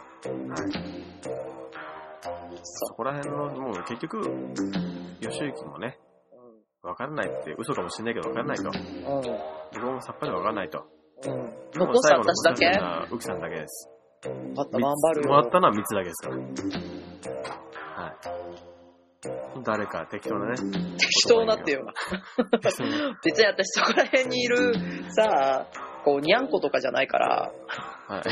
[2.64, 4.22] そそこら辺の、もう結局、
[5.20, 6.00] 吉行もね、
[6.82, 8.64] わからないって嘘かもしれないけどわからないと。
[8.64, 8.72] う。
[8.72, 9.22] うん。
[9.74, 10.86] 僕もさっぱりわからないと。
[11.26, 11.54] うん。
[11.74, 12.68] 残す私だけ
[13.14, 13.90] ウキさんだけです。
[14.56, 15.28] また頑張るよ。
[15.30, 16.95] もらったのは3つだけですから。
[19.56, 19.64] はい。
[19.64, 20.56] 誰か適当なね。
[20.98, 21.86] 適当なってよ
[22.62, 24.74] 別に私そこら辺にいる
[25.10, 25.68] さ、
[26.04, 27.52] こう、にゃんことかじゃないから、
[28.08, 28.24] はい。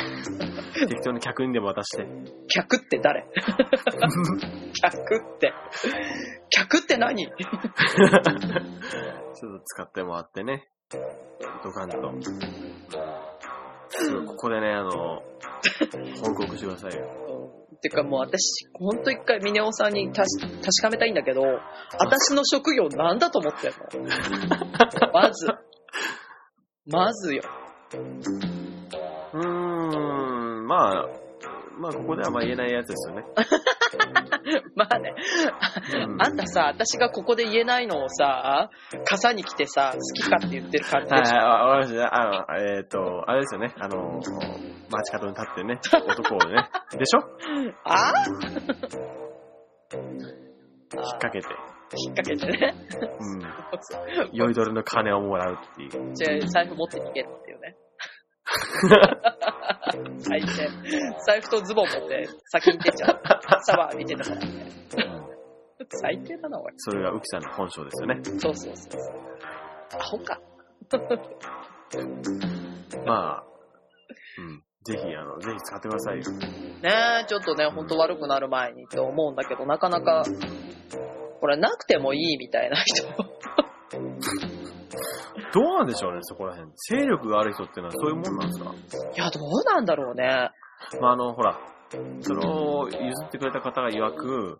[0.87, 2.05] 適当に客にでも渡して。
[2.47, 3.25] 客って誰？
[4.81, 5.53] 客って。
[6.49, 7.25] 客って何？
[7.27, 7.31] ちょ
[9.55, 10.69] っと使ってもらってね。
[11.63, 11.97] ドカンと。
[14.27, 15.23] ここでね、あの、
[16.23, 17.22] 報告してくださいよ。
[17.83, 21.41] うんてかもう私、ほんと一回ミネオさんに確確かめたいんだけど、
[21.99, 24.07] 私の職業なんだと思ってんの
[25.11, 25.47] まず。
[26.85, 27.43] まずよ。
[29.33, 31.09] うーん、まあ、
[31.77, 33.25] まあ、ここではまあ言えないやつですよね。
[34.75, 35.13] まあね、
[36.07, 38.69] うんあんたさ、私がここで言えないのをさ、
[39.05, 41.35] 傘に来てさ、好きかって言ってる感じはい、でしょ？
[41.35, 42.15] はい、わかりました。
[42.15, 43.73] あの、えっ、と、あれですよね。
[43.79, 44.19] あの、
[44.89, 46.69] 街角に立ってね、男をね。
[46.97, 47.19] でしょ？
[47.83, 48.13] あ
[50.95, 51.47] 引っ掛けて。
[51.95, 52.73] 引っ掛けてね。
[53.19, 53.41] うん。
[54.31, 56.13] 酔いどれの金をもらうっていう。
[56.15, 57.75] じゃあ財布持って逃げるっていうね。
[60.19, 60.47] 最低。
[61.25, 63.21] 財布とズボン持って先に出ちゃう。
[63.63, 64.47] サワー見ててもらって。
[65.89, 66.73] 最低だな、おい。
[66.77, 68.21] それが浮さんの本性ですよね。
[68.23, 69.01] そうそうそうそう。
[69.99, 70.39] アホか。
[73.05, 73.43] まあ、
[74.37, 74.63] うん。
[74.83, 76.23] ぜひ、あの、ぜひ使ってくださいよ。
[76.81, 80.23] ねえ、ちょっとね、ほんと悪くなる前にって思うんだけど、なかなか、
[81.39, 83.07] これなくてもいいみたいな人。
[85.53, 86.71] どうなんでしょうね、そこら辺。
[86.89, 88.73] 勢力がある人っていうのはそういうもんなんですか？
[89.13, 90.49] いや、どうなんだろうね。
[90.99, 91.59] まあ、あの、ほら、
[92.21, 94.59] それを譲ってくれた方が曰く、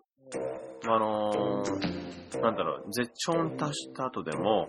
[0.86, 1.62] まあ、あの
[2.40, 4.68] なんだろう、絶頂に達した後でも、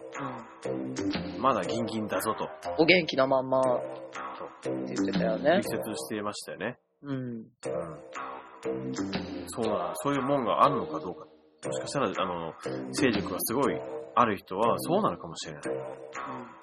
[1.40, 3.82] まだギンギンだぞと、お元気なまんまっ
[4.62, 5.78] て言ってたよね力。
[5.78, 6.80] 説していましたよね。
[7.04, 7.18] うん。
[7.18, 7.46] うん。
[9.48, 11.28] そうだ、そういうもんがあるのかどうか。
[11.66, 12.54] もしかしたら、あの、
[12.94, 13.80] 勢力がすごい
[14.16, 15.64] ある人はそうなのかもしれない。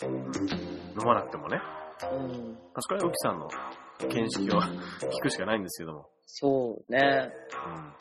[0.02, 1.60] 飲まなくてもね。
[2.12, 2.52] うん。
[2.52, 3.48] まあ、それは浮さんの
[4.08, 4.60] 見識を
[5.00, 6.08] 聞くしかないんですけども。
[6.26, 7.30] そうね。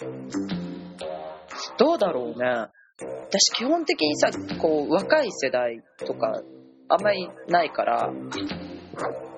[0.01, 0.29] うん。
[1.77, 2.67] どうだろうね。
[3.29, 4.29] 私基本的にさ、
[4.61, 6.41] こう、若い世代とか、
[6.87, 8.09] あんまりないから、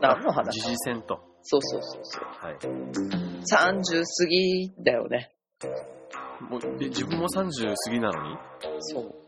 [0.02, 0.60] 何の話？
[0.60, 1.20] 時事戦と。
[1.44, 2.24] そうそうそうそう。
[2.26, 2.58] はい。
[2.58, 5.34] 30過ぎだよね。
[6.50, 8.38] もうえ自分も30過ぎなのに、
[8.80, 9.23] そう。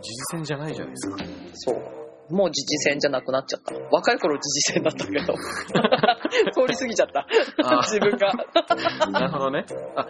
[0.00, 1.16] 時事戦じゃないじゃないですか。
[1.54, 2.34] そう。
[2.34, 3.74] もう時事戦じゃなくなっちゃった。
[3.90, 5.34] 若い頃時事戦だったけど。
[6.54, 7.26] 通り過ぎちゃった。
[7.64, 8.32] あ自分が。
[9.10, 9.64] なるほどね。
[9.96, 10.06] あ、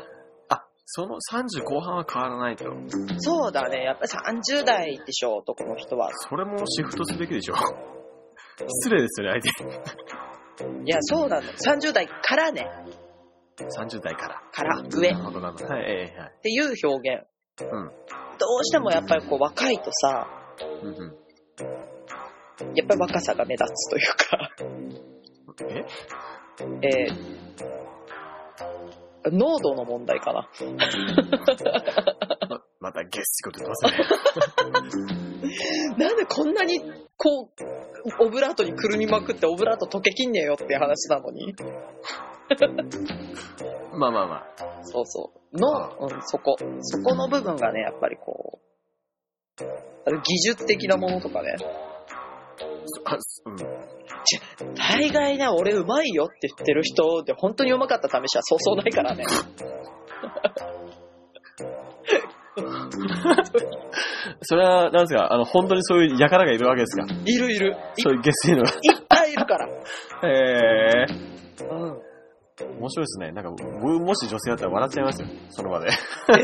[0.48, 2.64] あ、その30後半は変わらないと。
[3.18, 3.84] そうだね。
[3.84, 6.10] やっぱり30代でしょ、男の人は。
[6.12, 7.54] それもシフトすべきでしょ。
[8.66, 11.42] 失礼ですよね、相いや、そうなの。
[11.52, 12.68] 30代からね。
[13.56, 13.64] 手。
[13.64, 14.42] 30代から。
[14.52, 15.66] から、上っなるほど、なるほど。
[15.66, 16.32] はい、ええはい。
[16.42, 17.26] ていう表現。
[17.72, 17.92] うん。
[18.40, 20.26] どうしてもやっぱりこう若いとさ、
[20.82, 20.96] うんうん。
[22.74, 24.50] やっぱり若さが目立つというか、
[25.62, 25.84] え？
[26.82, 30.48] えー、濃度の問題かな。
[32.48, 33.86] ま またゲスこと言って
[34.72, 35.12] ますね。
[35.98, 36.80] なんでこんなに、
[37.16, 37.50] こ
[38.20, 41.54] う、オブラートにくるみまくってオブラート溶けきんねえよっていう話なのに。
[43.92, 44.46] まあまあまあ。
[44.84, 45.39] そうそう。
[45.52, 46.56] の、うん、そこ。
[46.80, 48.60] そこの部分がね、やっぱりこ
[49.60, 49.64] う、
[50.22, 51.56] 技術的なものとかね。
[53.04, 53.56] あうん。
[54.74, 59.24] 大概ね、俺うまいよって言ってる人で本当にうまかった試しはそうそうないからね。
[64.42, 67.06] それは、なんですか、あの、本当にそういう輩がいるわけですか？
[67.24, 67.76] いるいる。
[67.96, 68.70] いそういうゲスいのが。
[68.70, 68.76] いっ
[69.08, 69.68] ぱいいるから。
[69.68, 71.06] へえ。
[71.70, 72.09] うん。
[72.64, 73.32] 面白いですね。
[73.32, 75.28] なんか、僕もし女性だったら笑っちゃいますよ。
[75.50, 75.86] その場で。
[75.86, 75.92] で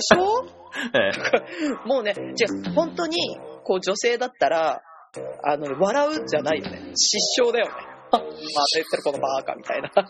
[0.01, 0.45] しょ？
[0.95, 1.89] ええ。
[1.89, 3.17] もうね、じゃあ本当に、
[3.65, 4.83] こう女性だったら、
[5.45, 6.93] あの、笑うんじゃないよね。
[6.95, 7.73] 失笑だよね。
[8.13, 8.33] また言っ
[8.91, 9.91] てるこのバーカみたいな。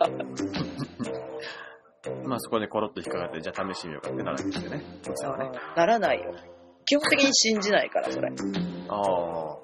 [2.25, 4.85] まあそこでコロッと引っかかって、じゃあ試してみようかってなるわけですよね。
[5.09, 5.51] 奥さんはね。
[5.77, 6.35] ならないよ。
[6.87, 8.29] 基本的に信じないから、それ。
[8.88, 9.59] あは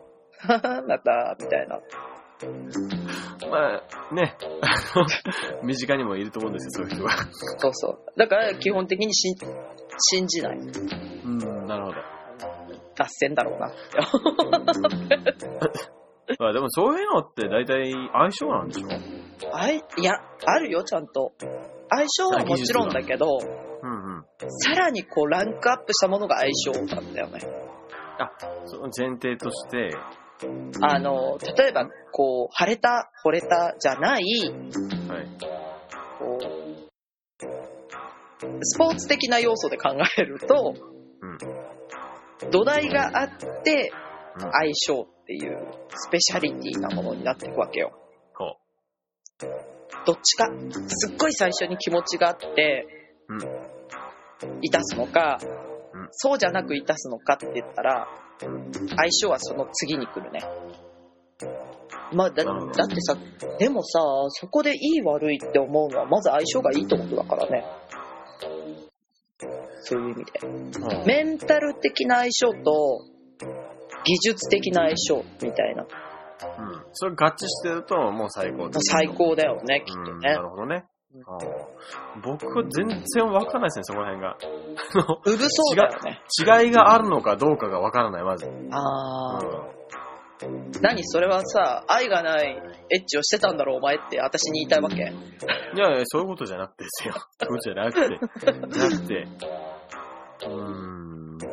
[0.49, 1.79] はまた、みたいな。
[3.47, 3.51] あ。
[3.51, 4.37] まあ、ね。
[5.63, 7.11] 身近にもいると思うんですよ、そういう人が。
[7.59, 7.99] そうそう。
[8.19, 9.35] だから基本的に信
[10.11, 10.59] 信じない。
[10.59, 11.97] うん、なるほど。
[12.97, 13.73] 脱線だろうな。
[16.39, 18.89] まあでもそういうのって大体相性なんでしょ？
[19.55, 20.15] あいいや、
[20.47, 21.33] あるよ、ちゃんと。
[21.91, 23.27] 相性はもちろんだけど、
[23.83, 24.25] うんうん。
[24.61, 27.41] さらにこうランクアップしたものが相性なんだよね。
[28.67, 29.91] その前提として、
[30.81, 35.29] あの、例えば、こう、晴れた、惚れたじゃない、はい。
[36.19, 36.53] こう、
[38.63, 40.75] スポーツ的な要素で考えると、
[41.21, 42.51] うん。
[42.51, 43.29] 土台があっ
[43.63, 43.93] て
[44.37, 45.59] うん相性っていう
[45.95, 47.93] スペシャリティなものになっていくわけよ。
[48.35, 48.57] こ
[50.07, 50.49] どっちか、
[50.89, 52.87] すっごい最初に気持ちがあって、
[53.29, 53.39] うん
[54.61, 55.62] いたすのか、うん
[56.12, 58.09] そうじゃなくいたすのかって言ったら、
[58.44, 60.40] うん相性はその次に来るね。
[62.12, 62.53] まあだ、だ
[62.85, 63.16] ってさ、
[63.59, 67.64] でもさ、そこでいい悪いって思うのは、まず相性がいいってことだからね。
[69.85, 70.33] そういう意味で。
[70.42, 70.46] う。
[70.46, 73.05] うんメンタル的な相性と、
[74.05, 75.83] 技術的な相性みたいな。
[75.83, 75.88] うん。
[76.92, 80.42] それ合致してると、もう最高もう最高だよね、きっとうん、ねな。
[80.42, 80.85] るほどねうん。
[81.27, 84.37] あー僕は全然わかんないですね、そこら辺が。
[85.27, 86.22] うぶそうだよね。
[86.64, 88.46] 違いがあるのかどうかがわからない、まず。
[88.46, 88.75] うん。
[88.75, 89.83] あー。
[90.81, 94.96] 何それはさ、愛がないエッチをしてたんだろう、お前って私に言いたいわけ。
[94.96, 94.98] い
[95.79, 97.14] やいや、そういうことじゃなくてですよ。
[97.40, 98.81] そういうことじゃなくて。
[98.81, 99.27] なくて。
[100.44, 101.46] うーん、べ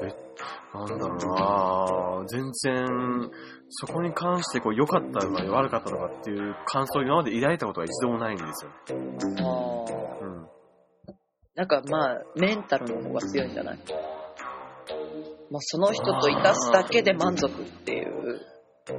[0.73, 3.31] なんだろうな全然、
[3.69, 8.71] そこに関してこう良かったのか悪かったのかっていう感想を今まで抱いたことは一度もないんですよ。
[8.89, 10.47] あーうん。
[11.55, 13.79] なんかまあ、メンタルの方が強いんじゃない？
[15.51, 18.39] まあ、その人といたすだけで満足っていう
[18.88, 18.97] どう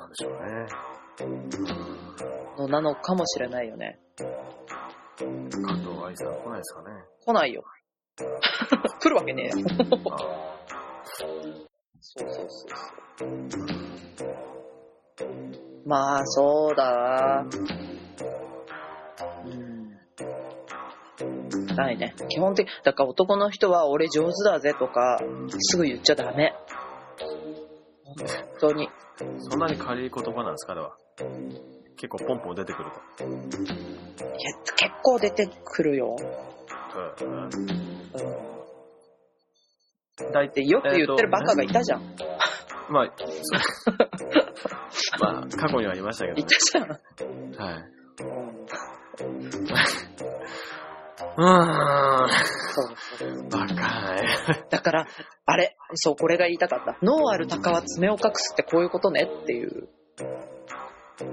[0.00, 0.66] なんでしょうね。
[2.58, 3.98] のなのかもしれないよね。
[5.16, 7.04] 加藤愛さん来ないですかね。
[7.26, 7.62] 来ないよ。
[9.00, 9.66] 来るわけねえよ。
[12.16, 12.66] あそうそうそうそ
[13.24, 13.28] う。
[15.86, 17.46] まあ、そうだな。
[19.44, 19.96] うん。
[21.76, 22.14] ないね。
[22.28, 25.20] 基本的、だから男の人は俺上手だぜとか、
[25.58, 26.52] すぐ言っちゃダメ。
[28.04, 28.16] 本
[28.60, 28.88] 当に。
[29.38, 30.96] そんなに軽い言葉なんですか、あれは。
[31.96, 33.24] 結構ポンポン出てくると。
[33.24, 33.28] い
[34.42, 36.16] や結構出てくるよ。
[37.20, 37.50] うんうん。
[40.32, 42.02] 大で、よく言ってるバカがいたじゃん。
[42.90, 43.10] まあ、
[45.20, 46.88] まあ、過去にはいましたけいたじゃん。
[46.88, 46.94] ど。
[47.62, 47.74] はい。
[51.36, 52.28] うーん。
[52.28, 52.86] そう
[53.18, 53.44] そう。
[53.44, 54.18] わかんない。
[54.68, 55.06] だから、
[55.46, 56.98] あれ、そう、これが言いたかった。
[57.02, 59.88] 脳ある鷹は爪を隠すってこういうことねっていう。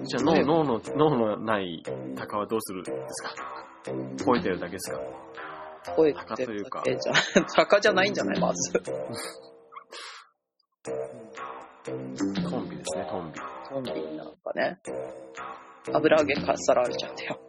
[0.03, 1.83] じゃあ脳、脳の、脳のない
[2.15, 3.33] 鷹はどうするんですか？
[4.25, 4.99] 吠えてるだけですか？
[5.95, 8.39] 声って鷹というじゃ、鷹 じゃないんじゃない？
[8.39, 8.71] まず。
[8.73, 8.81] ト
[12.59, 13.39] ンビですね、トンビ。
[13.69, 14.79] トンビなんかね。
[15.93, 17.39] 油揚げかっさらわれちゃったよ。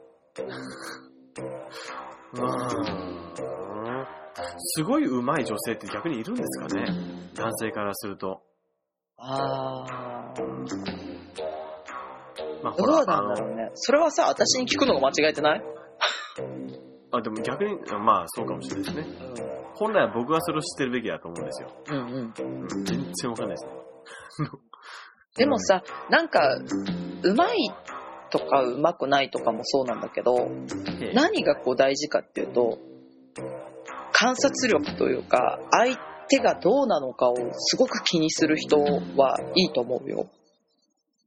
[2.35, 4.07] うーん。
[4.59, 6.87] すごい上手い女性って逆にいるんですかね？
[7.35, 8.43] 男性からすると。
[9.17, 10.43] あー。
[12.63, 13.71] まあ、ほら、どうなんだろうね。
[13.75, 15.63] それはさ、私に聞くのが間違えてない？
[17.19, 19.19] あ、でも逆に、まあそうかもしれないですね。
[19.75, 21.71] 本来は僕がそれを知ってるべきだと思うんですよ。
[21.91, 22.35] うんうん。
[22.39, 23.67] うん、全然わかんないです
[24.43, 24.49] ね。
[25.37, 26.59] でもさ、なんか、
[27.23, 27.57] うまい
[28.31, 30.49] とかうまくないとかもそうなんだけど、
[31.01, 32.79] ええ何がこう大事かっていうと、
[34.13, 35.97] 観察力というか、相
[36.29, 40.27] 手がどうなのかをすごく気にする人はいいと思うよ。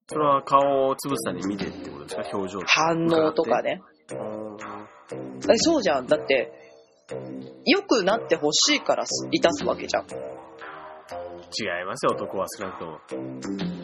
[0.08, 2.38] それは顔をつぶさに見てってことですか？
[2.38, 3.82] 表情反応とかね。
[5.44, 6.08] うんえそうじゃん。
[6.08, 6.52] だって、
[7.66, 10.08] 良くなってほしいからいたすわけじゃん。
[11.54, 13.00] 違いますよ、男は少なくとも。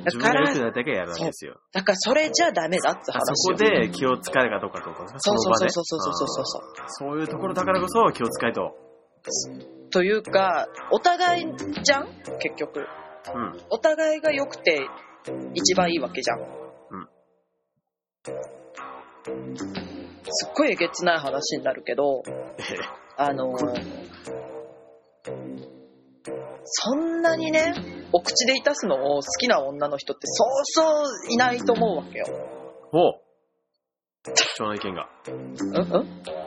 [0.06, 1.60] だから自分が良く、なけやるわけですよ。
[1.74, 3.70] だからそれじゃダメだってあ話そこよ。
[3.82, 6.62] で気を使えるかどうかとか、そうそうの場でそうそうそうそうそうそう。
[6.80, 8.74] あーそういうところだからこそ気を使えと。
[9.92, 11.46] というか、お互い
[11.84, 12.08] じゃん
[12.40, 12.80] 結局。
[12.80, 12.84] う
[13.38, 13.60] ん。
[13.70, 14.88] お互いが良くて
[15.54, 16.40] 一番いいわけじゃん。
[16.40, 16.48] うん
[20.30, 22.62] すっごいえげつない話になるけど、え
[23.18, 23.54] あの
[26.66, 27.74] そんなにね、
[28.12, 32.26] お口でいたすのを好きな女の人ってそうそういないと思うわけよ。
[32.92, 34.34] ほう。
[34.34, 35.10] 貴重な意見が。
[35.28, 35.36] うん
[35.78, 36.38] うん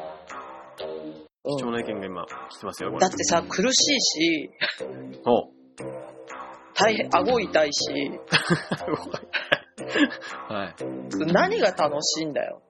[1.43, 3.11] 貴重な意見が今来てますよ、これだっ。
[3.11, 4.51] てさ、苦しいし、
[5.25, 5.61] ほう。
[6.75, 7.89] 大変、顎痛いし、
[10.49, 10.75] はい。
[11.33, 12.61] 何が楽しいんだよ。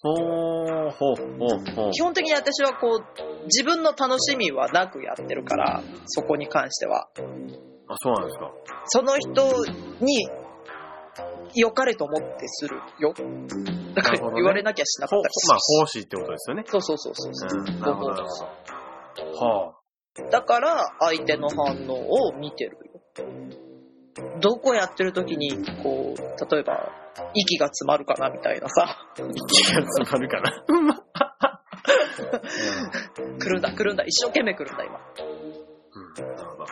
[0.00, 1.90] ほう、ほう、ほう、ほう。
[1.92, 7.08] 基本的に私はこう、自分の楽しみはなくやってるから、そこに関しては。
[7.88, 8.52] あ、そうなんですか。
[8.86, 9.64] その人
[10.00, 10.28] に
[11.54, 13.14] 良かれと思ってするよ。
[13.94, 16.64] だからね言われなきゃしなかほったりすまあ奉仕ってことですよね。
[16.66, 19.46] そうそうそうそうそう、うん、なるほど、なるほど。
[19.46, 19.74] は
[20.30, 23.00] だから相手の反応を見てるよ。
[24.40, 25.50] どこやってる時に、
[25.82, 26.90] こう、例えば、
[27.34, 29.14] 息が詰まるかなみたいなさ、あ。
[29.16, 30.52] 気が詰まるかな？
[33.38, 34.98] 来るんだ来るんだ、一生懸命来るんだ今。
[35.92, 36.66] うん、なるほど。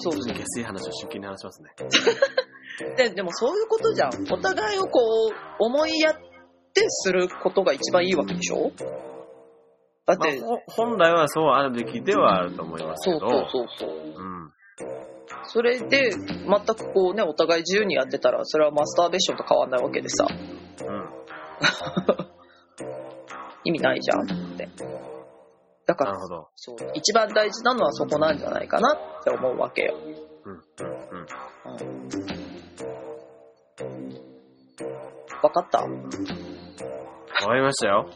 [0.00, 1.70] そう本当に下水話を真剣に話しますね。
[2.96, 4.10] で、でもそういうことじゃん。
[4.32, 6.14] お互いをこう、思いやっ
[6.74, 8.70] てすることが一番いいわけでしょ？
[10.06, 13.20] だって、まあ、ほ本来はそうあるべきではあると思いますけど。
[13.20, 13.96] そうそうそうそう。
[14.16, 14.39] うん。
[15.44, 16.20] それで、全
[16.76, 21.08] くこうね、お互い自由にやってたら、それはマスターベーションと変わんないわけでさ、うん。
[23.64, 24.26] 意味ないじゃんっ
[24.56, 24.68] て。
[25.86, 26.14] だから。
[26.54, 29.96] そう、一番大事なのはそこなんじゃないかなって思うわけよ。
[30.44, 31.26] うん、うん、うん。
[31.66, 32.08] うん
[35.42, 35.78] わかった？
[35.82, 38.10] わかりましたよ。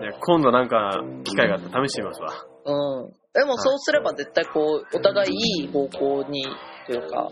[0.00, 2.30] で 今度なんか、機会があったら試してみますわ。
[2.64, 3.12] うん。
[3.34, 6.46] でもそうすれば絶対こう、お互いいい方向に、
[6.86, 7.30] というか、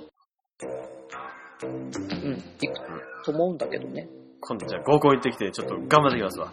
[1.62, 4.08] うん、行くと思うんだけどね。
[4.40, 6.52] 今度じゃあ合コン行ってきて、ちょっと頑張ってきますわ。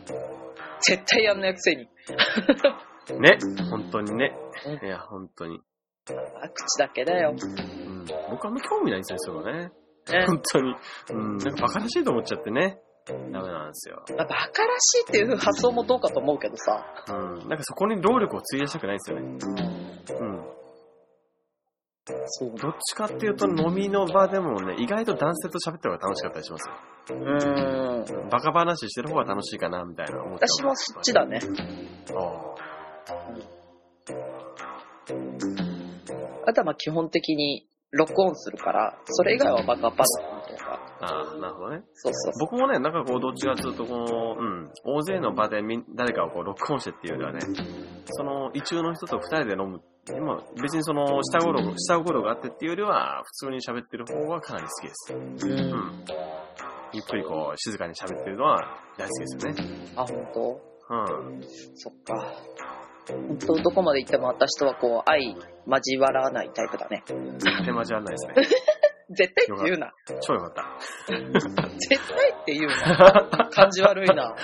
[0.81, 1.87] 絶対やんないくせに。
[3.19, 3.37] ね。
[3.71, 4.37] 本当にね。
[4.83, 5.59] ういや、本当に。
[6.41, 7.31] あ口だけだよ。
[7.31, 8.05] うん。
[8.29, 9.71] 僕あんま興味ないんですよ、そういうのね。
[10.11, 10.25] ね。
[10.27, 10.75] 本当に。
[11.11, 11.37] うん。
[11.37, 12.79] なんかバカらしいと思っちゃってね。
[13.07, 14.03] ダメなんですよ。
[14.17, 16.85] まあ、バカらしいっていう発想もどうかと思うけどさ。
[17.09, 17.11] う
[17.45, 17.49] ん。
[17.49, 19.37] なんかそこに労力を費やしたくないんですよね。
[20.19, 20.59] うん。
[22.27, 22.55] そう。
[22.57, 26.75] どっちかっていうと飲みの場でもね、意外と男性と喋った方が楽しかったりしますよ。
[27.09, 28.29] うーん。
[28.29, 31.39] バカ話してる方が楽しいかな、みたいな思っちゃう私もそっちだね。
[32.15, 32.55] あ
[36.47, 40.03] あとはまあ基本的に録音するから、それ以外はバカバカ。
[41.01, 41.83] あああ、なるほどね。
[41.93, 47.39] そうそうそ僕もね、なんかこう、どっちかというと、この、うん、大勢の場でみん誰かをこう、録音してっていうよりはね、
[48.05, 49.81] その、意中の人と二人で飲む。
[50.05, 55.13] でも、別にその、下心、下心があってっていうよりは、普通に喋ってる方がかなり好きです。
[55.13, 55.17] う。
[55.17, 55.19] う。
[55.19, 56.05] うんん。
[56.93, 59.93] ゆっくりこう、静かに喋ってるのは大好きですよね。
[59.95, 60.69] あ、本当？
[60.89, 61.41] うん。
[61.75, 62.33] そっか。
[63.07, 65.35] 本当どこまで行っても私とはこう、愛
[65.67, 67.03] 交わらないタイプだね。
[67.05, 68.33] 絶対交わらないですね。
[69.11, 69.91] 絶対って言うな。
[70.21, 70.63] 超よかった。
[71.09, 73.49] 絶対って言うな。
[73.51, 74.13] 感じ悪いな。
[74.13, 74.35] いや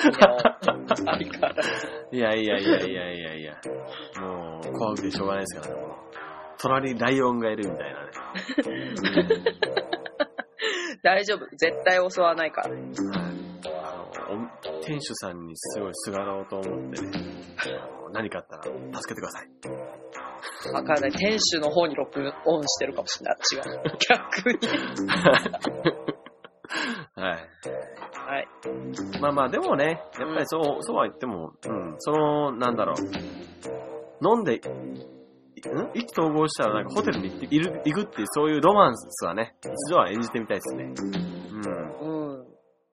[1.06, 1.70] 相変わらず。
[2.12, 3.54] いやいやいやいやいやいや。
[4.20, 5.82] もう、怖くてしょうがないですからね。
[5.82, 5.96] もう
[6.58, 8.12] 隣にライオンがいるみたいなね。
[11.04, 11.46] 大丈夫。
[11.56, 12.70] 絶対襲わないから。
[12.72, 12.80] はい。
[13.84, 13.96] あ
[14.32, 17.12] の、お店主さんにすごいすがろうと思ってね、
[18.12, 19.50] 何かあったら助けてください。
[20.74, 21.12] わかんない。
[21.12, 23.38] 店主の方に録音してるかもしれない。
[23.40, 23.64] 私が。
[24.10, 24.60] 逆に。
[27.16, 27.40] はい。
[28.14, 28.48] はい。
[29.22, 32.96] まあまあ、でもね、やっぱりそう、そうは言っても、うん、その、なんだろう。
[34.28, 34.62] 飲んで、ん？
[35.96, 40.94] 意気投合したらなんかホテルに行っている行くっていうそういうロマンスはね、一度は演じてみたいですね。
[42.02, 42.36] うん。
[42.38, 42.46] うん。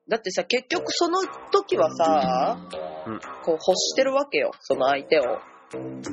[0.09, 1.19] だってさ、結局その
[1.51, 2.57] 時はさ、
[3.05, 4.51] うんこう欲してるわけよ。
[4.59, 5.39] その相手を。
[5.75, 6.03] うんうんうんうん。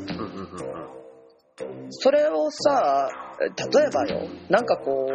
[1.90, 3.08] それをさ、
[3.40, 3.46] 例
[3.86, 5.08] えばよ、なんかこ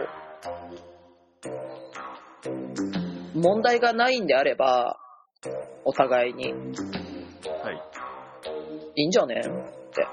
[3.33, 4.97] う、問題がないんであれば、
[5.83, 6.55] お互いに、はい。
[8.95, 9.41] いいんじゃね？
[9.41, 9.43] っ
[9.93, 10.07] て、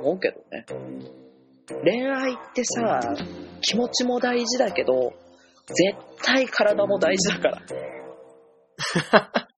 [0.00, 0.66] 思うけどね。
[1.84, 3.00] 恋愛ってさ、
[3.62, 5.12] 気持ちも大事だけど、
[5.66, 7.62] 絶対体も大事だから。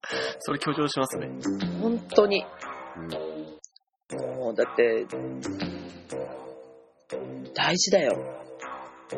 [0.40, 1.30] それ強調しますね。
[1.80, 2.44] 本当に。
[2.96, 3.41] うん。
[4.52, 5.06] もう、だって、
[7.54, 8.16] 大事だよ。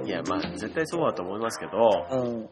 [0.05, 2.49] いや、まあ、絶対そうだと思いますけど、うん。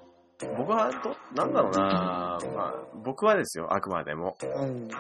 [0.57, 2.74] 僕はど、なんだろうなまあ、
[3.05, 4.37] 僕はですよ、あくまでも。
[4.43, 4.89] うん。
[4.89, 4.99] な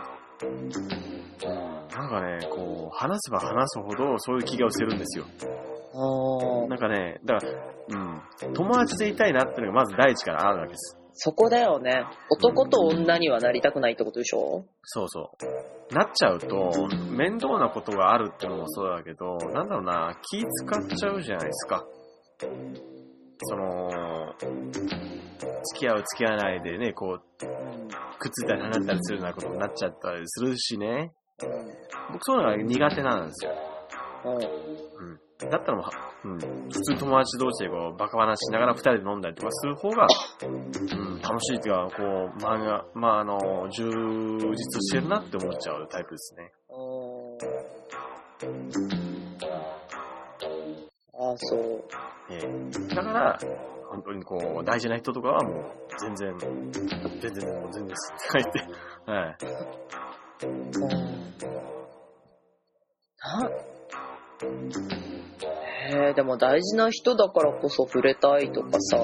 [2.06, 5.24] んかね、こう、話せば話すほど、そういう気がしてるんですよ。
[5.94, 5.98] あ
[6.68, 7.52] なんかね、だから、
[8.46, 11.01] うん、友達でいたいなっていうのがまず第一からあるわけです。
[11.14, 12.04] そこだよね。
[12.30, 14.64] 男と女にはなりたくないってことでしょ？
[14.82, 15.30] そうそ
[15.90, 15.94] う。
[15.94, 16.72] なっちゃうと、
[17.10, 21.84] 面倒なことがあるってのもそうだけど、なんだろうな、気使っちゃうじゃないですか。
[23.44, 27.46] その、付き合う付き合わないでね、こう、
[28.18, 31.12] くっついたり離れたりするようなことになっちゃったりするしね。
[32.12, 33.52] 僕そういうのが苦手なんですよ。
[34.24, 35.50] うん。
[35.50, 35.90] だったらもうは、
[36.24, 40.06] うん、普通に友達同士でこう、バカ話しながら二人で飲んだりとかする方が、
[40.44, 46.52] うん、楽しいっていうか、こう、漫画、まあ、あの、充実してるなって思っちゃうタイプですね。
[51.14, 51.84] ああ、そう。
[52.30, 53.38] ええだから、
[53.90, 55.64] 本当にこう、大事な人とかはもう、
[56.00, 58.12] 全然、全然、もう全然です。
[58.14, 58.60] って書いて、
[59.06, 59.36] はい。
[60.46, 61.12] うん。
[63.18, 63.50] な、
[65.90, 68.98] えー、でも大事な人だからこそ触れたいとかさ、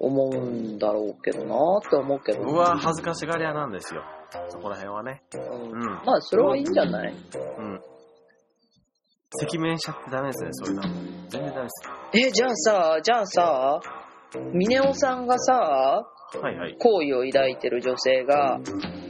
[0.00, 2.44] 思うんだろうけどなーって思うけど。
[2.44, 4.02] 僕は恥ずかしがり屋なんですよ。
[4.48, 5.22] そこら辺はね。
[5.34, 5.84] うんうん。
[6.04, 7.12] まあ、それはいいんじゃない？
[7.12, 7.80] うん。
[9.42, 10.88] 赤面しちゃってダメですね、そういうのは。
[11.28, 11.88] 全然ダメです。
[12.28, 13.80] え、じゃあさ、じゃあさ、
[14.52, 16.06] ミネオさんがさ、
[16.40, 16.76] はいはい。
[16.78, 18.60] 好意を抱いてる女性が、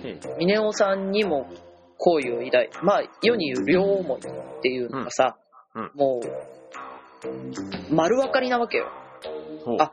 [0.04, 1.46] ええミネオさんにも
[1.96, 5.36] 好意を抱いまあ、世に言う両思いっていうのがさ、
[5.74, 8.88] うんうんもう、丸分かりなわけよ。
[9.80, 9.92] あ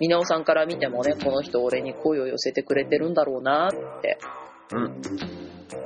[0.00, 3.70] ミネオさんから見てもね、この人俺に好意を寄せてくれてるんだろうなっ
[4.00, 4.18] て
[4.72, 5.00] うん。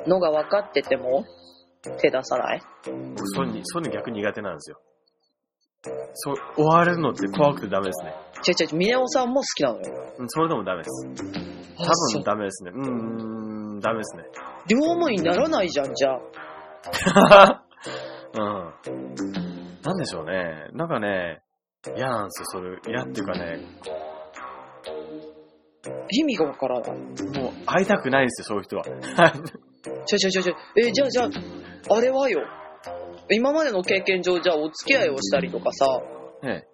[0.09, 1.25] のが分かってても、
[2.01, 2.63] 手出さない？
[2.85, 4.81] 僕、そういうの、逆に苦手なんですよ。
[6.15, 8.13] そう、終わるのって怖くてダメですね。
[8.47, 10.15] 違う違う違う、峰尾さんも好きなのよ。
[10.19, 11.07] うん、それでもダメです。
[11.79, 12.71] あ多分ダメですね。
[12.75, 14.25] うーん、ダメですね。
[14.69, 16.21] 両思いにならないじゃん、じゃ
[17.31, 17.63] あ。
[18.35, 19.26] うん。
[19.87, 20.69] なんでしょうね。
[20.73, 21.43] なんかね、
[21.97, 22.79] 嫌なんですよ、それ。
[22.89, 23.61] 嫌っていうかね、
[26.11, 26.91] 意味がわからない。
[26.91, 28.85] もう会いたくないですよ、そういう人は。
[30.07, 32.41] ちょちょちょちょ、え、じゃあじゃあ、あれはよ。
[33.31, 36.01] 今までの経験上、じゃあお付き合いをしたりとかさ、
[36.43, 36.67] ね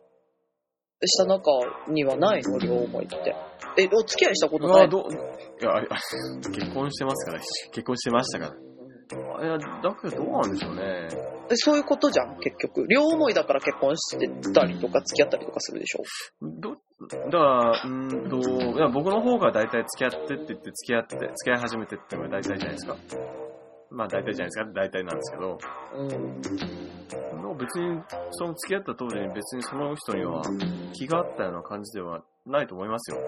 [1.05, 1.51] した中
[1.89, 2.59] にはないの？
[2.59, 3.35] 両思いって。
[3.77, 4.61] え、お付き合いしたこえ。
[4.61, 4.77] とない？
[4.79, 7.41] うわ、どう、いや、あれ結婚してますから、
[7.73, 8.72] 結婚してましたから。
[9.13, 11.09] いや、だけどどうなんでしょうね。
[11.51, 12.87] えそういうことじゃん、結局。
[12.89, 16.03] 両思いだから結婚してたりとか付き合ったりとかするでしょ？
[16.41, 16.77] ど、
[17.31, 22.97] だから、うーんと、いや、僕の方が大体付き合ってって言って付き合って、付き合い始めてってのが大体じゃないですか。
[23.91, 25.59] まあ大体じゃないですか、大体なんですけど、
[25.97, 27.59] うん。
[27.59, 28.01] 別に、
[28.31, 30.43] その付き合った当時に別にその人には
[30.95, 33.18] 気があったような感じではないと思いますよ。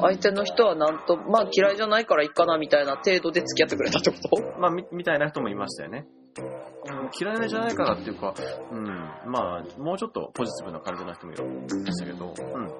[0.00, 4.42] 相手の人はなんと、まあ嫌いじゃないからいいかなみたいな程度で付き合ってくれたってこと？
[4.58, 6.06] まあみ、みたいな人もいましたよね。
[7.20, 8.34] 嫌いじゃないからっていうか、
[8.70, 8.86] うん、
[9.30, 12.70] まあ、もうちょっとポジティブな感じの人もいましたけど、うん。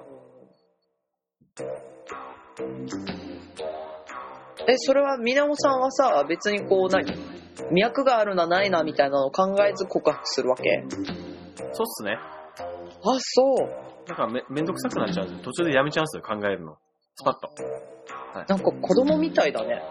[4.67, 7.05] え、それは、稲尾さんはさ、別にこう何？
[7.71, 10.83] 脈があるなないなみたいなのを考えず告白するわけ？
[11.73, 12.17] そうっすね。
[12.17, 12.63] あ、
[13.19, 13.88] そう。
[14.09, 15.43] なんかめ、めんどくさくなっちゃうんで。
[15.43, 16.75] 途中でやめちゃうんですよ、考えるの。
[17.15, 17.49] スパッと。
[18.33, 19.81] なんか子供みたいだね。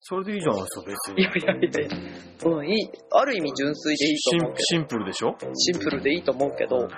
[0.00, 1.22] それでいいじゃないですか、別いに。
[1.22, 2.50] やいやいやいや。
[2.50, 2.90] うん、いい。
[3.12, 5.36] ある意味純粋でいいと思うけシンプルでしょ？
[5.40, 5.54] ど。
[5.54, 6.88] シンプルでいいと思うけど。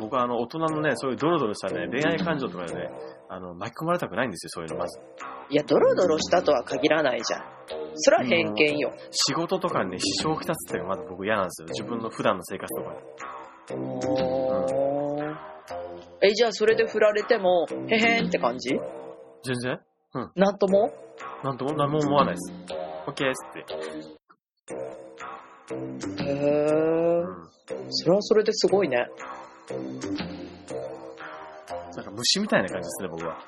[0.00, 2.90] 僕はあの、大人のね、そういうドロドロしたね、恋愛感情とかでね、
[3.28, 4.98] あの、巻き込まれたくないんですよ、そういうの、まず。
[5.50, 7.44] いや、ドロドロしたとは限らないじゃん。
[7.94, 8.92] それは偏見よ。
[9.10, 11.68] 仕事とかにね、支障をきたすっていうのがまず僕嫌なんですよ。
[11.68, 12.98] 自分の普段の生活とかに。
[13.72, 14.89] おー
[16.22, 18.78] え、じゃあそれで振られても、へへんって感じ？
[19.42, 19.80] 全然？
[20.34, 20.92] なんとも？
[21.42, 21.72] なんとも？
[21.72, 22.52] 何も思わないです。
[23.06, 23.64] オッケーっつって。
[26.24, 27.30] へうー。
[27.30, 27.50] ん。
[27.90, 29.08] それはそれですごいね。
[31.96, 33.38] なんか虫みたいな感じですね、僕は。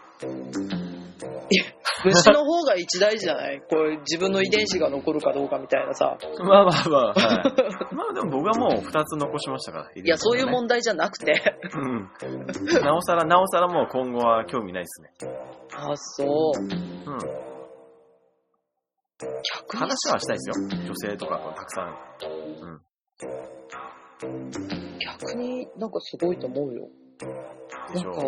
[2.05, 3.61] 虫の方が一大事じゃない？
[3.61, 6.16] こう自分の遺伝子が残るかどうかみたいなさ。
[6.40, 7.16] まあまあまあ、はい。
[7.94, 9.90] まあでも僕はもう二つ残しましたから。
[9.94, 11.40] いいや、そういう問題じゃなくて。
[11.74, 12.11] うん。
[12.82, 15.11] なおさら、なおさらもう今後は興味ないですね。
[15.74, 16.28] あ、そう。
[16.61, 17.18] うん。
[19.55, 20.55] 逆に話はしたいですよ。
[20.84, 21.96] 女性とかとたくさん。
[25.00, 26.88] 逆になんかすごいと思うよ。
[27.94, 28.20] なんか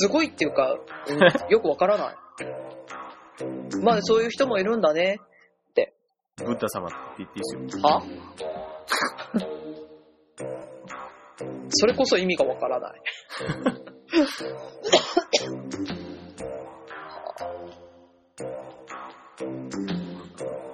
[0.00, 0.76] すごいっていうか、
[1.08, 2.14] うんよくわからない。
[3.82, 5.18] まあそういう人もいるんだね。
[6.44, 7.82] ブッダ様って言っていいですよ。
[7.82, 8.02] は
[11.70, 13.00] それこそ意味がわからない。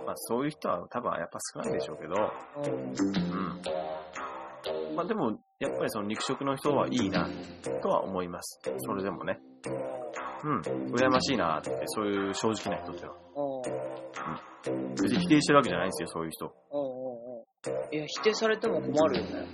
[0.07, 2.69] まあそういう人は多分やっぱ少ないでしょうけど、う
[4.93, 4.95] ん。
[4.95, 7.29] まあでも、やっぱりその肉食の人はいいな、
[7.83, 8.61] とは思います。
[8.79, 9.41] それでもね。
[10.45, 10.61] うん。
[10.93, 13.17] 羨ましいなって、そういう正直な人ってのは。
[14.91, 16.53] 別に否定してるわけじゃないんですよ、そういう人。
[17.93, 19.47] いや、否定されても困るよね。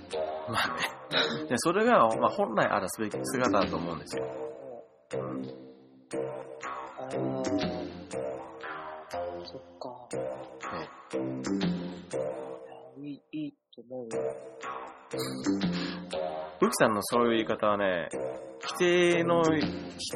[0.49, 1.47] まあね。
[1.49, 4.25] で、それが、まあ本来あるすべき姿だと思うんですよ。
[5.13, 5.19] うん。
[6.99, 7.43] あー
[9.45, 10.07] そっか。
[10.11, 10.15] い
[13.05, 14.21] やいい、いいと思うよ。
[16.61, 18.09] ウキさんのそういう言い方はね、
[18.65, 19.59] 否定の、否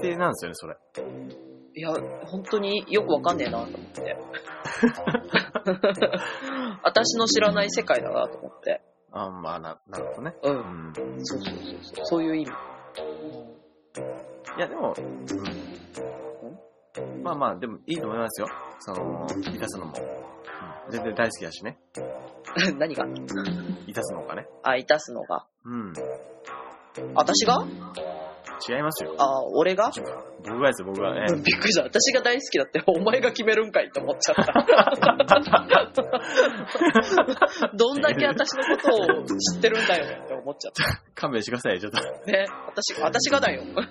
[0.02, 0.78] 定なんですよね、それ。
[1.76, 1.94] いや、
[2.26, 4.18] 本当によくわかんねえなと思って。
[6.84, 8.82] 私の知らない世界だなと思って。
[9.12, 10.36] あまあな、なるほどね。
[10.44, 10.50] う。
[10.50, 10.94] うんん。
[11.24, 12.06] そうそうそうそう。
[12.06, 12.52] そういう意味。
[14.58, 15.26] いや、でも、うん。
[17.24, 18.48] まあまあ、でもいいと思いますよ。
[18.80, 19.94] その、いたすのも。
[19.98, 21.78] うん、全然大好きだしね。
[22.78, 23.06] 何が？
[23.86, 24.48] いたすのがね。
[24.64, 25.46] あ、いたすのが。
[25.66, 25.94] うん。
[27.14, 27.66] 私が？
[28.68, 29.14] 違いますよ。
[29.18, 29.92] あ、俺が？
[30.44, 31.26] 僕がですよ、僕がね。
[31.42, 31.84] びっくりした。
[31.84, 34.44] 私が大好きだって、お前が決めるんかいって思っちゃった。
[37.76, 40.74] どんだけ私のことを知ってるんだよって思っちゃっ
[41.16, 41.98] 勘弁してください、ちょっと。
[41.98, 42.04] た。
[42.32, 42.46] ね。
[42.68, 43.64] 私、私がだよ。
[43.66, 43.82] びっく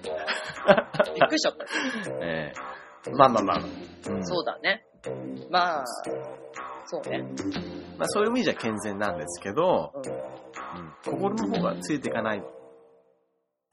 [1.33, 1.65] りしちゃった。
[2.23, 2.59] ええ
[3.13, 3.69] まあまあまあまあ。
[4.11, 4.85] うん、そうだね。
[5.51, 5.85] まあ、
[6.87, 7.23] そうね。
[7.99, 10.17] まあそういう意味じゃ健全なんですけど、うんう
[10.85, 12.43] ん、心の方がついていかない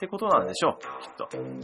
[0.03, 1.29] ってことなんでしょう、きっと。
[1.31, 1.61] うん。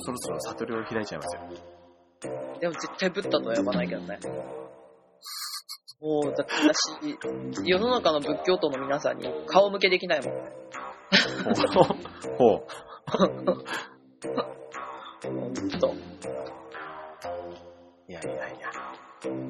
[0.00, 1.42] そろそろ悟りを開いちゃいますよ。
[2.60, 4.18] でも絶対ブッダとは呼ばないけどね。
[6.00, 7.16] もう、だって私、
[7.64, 10.34] 世の中の仏教徒の皆さんに顔向けできないもん。
[12.36, 12.66] ほう。
[13.06, 13.44] ほん
[15.78, 15.94] と。
[18.08, 18.53] いやいやいや。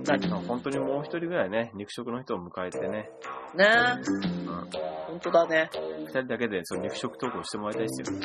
[0.07, 3.11] 何本当にもう一人ぐらいね、肉食の人を迎えてね、
[3.55, 3.67] ね
[4.07, 4.71] うん。
[5.07, 5.71] ほんとだね。
[5.99, 8.19] 二人だけでその肉食トークをしてもらいたいですよ。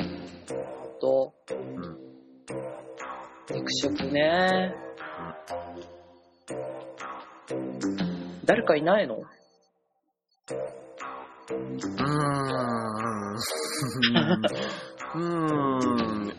[0.82, 1.34] ほんと。
[1.48, 1.98] うん。
[3.54, 4.74] 肉食ね。
[8.44, 9.16] 誰かいないの？
[9.16, 13.34] うーん。
[15.14, 16.28] うーん。
[16.28, 16.32] う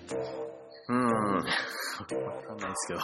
[0.90, 0.98] ーん。
[0.98, 1.44] わ
[2.48, 3.00] かんないですけど。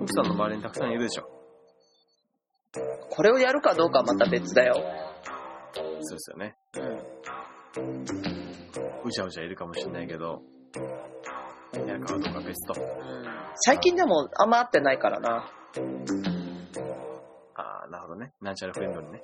[0.00, 1.28] 奥さんの周りにたくさんいるでしょ。
[3.10, 4.74] これをやるかどうかはまた別だよ。
[5.74, 6.56] そうですよね。
[6.76, 8.06] うん。
[9.04, 10.42] うじゃうじゃいるかもしれないけど、
[11.86, 12.74] やるかはどうかは別と。
[13.56, 15.50] 最近でもあんま会ってないからな。
[17.54, 18.32] ああ、なるほどね。
[18.40, 19.22] なんちゃらフレンドにね。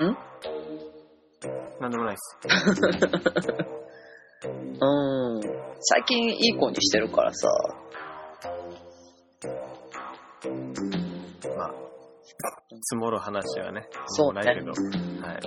[0.00, 1.80] ん？
[1.80, 2.38] なんでもないっす。
[4.80, 5.40] うん。
[5.80, 7.48] 最近いい子にしてるからさ。
[11.56, 11.72] まあ、
[12.82, 14.78] 積もる話はね、そうねないけど、はい。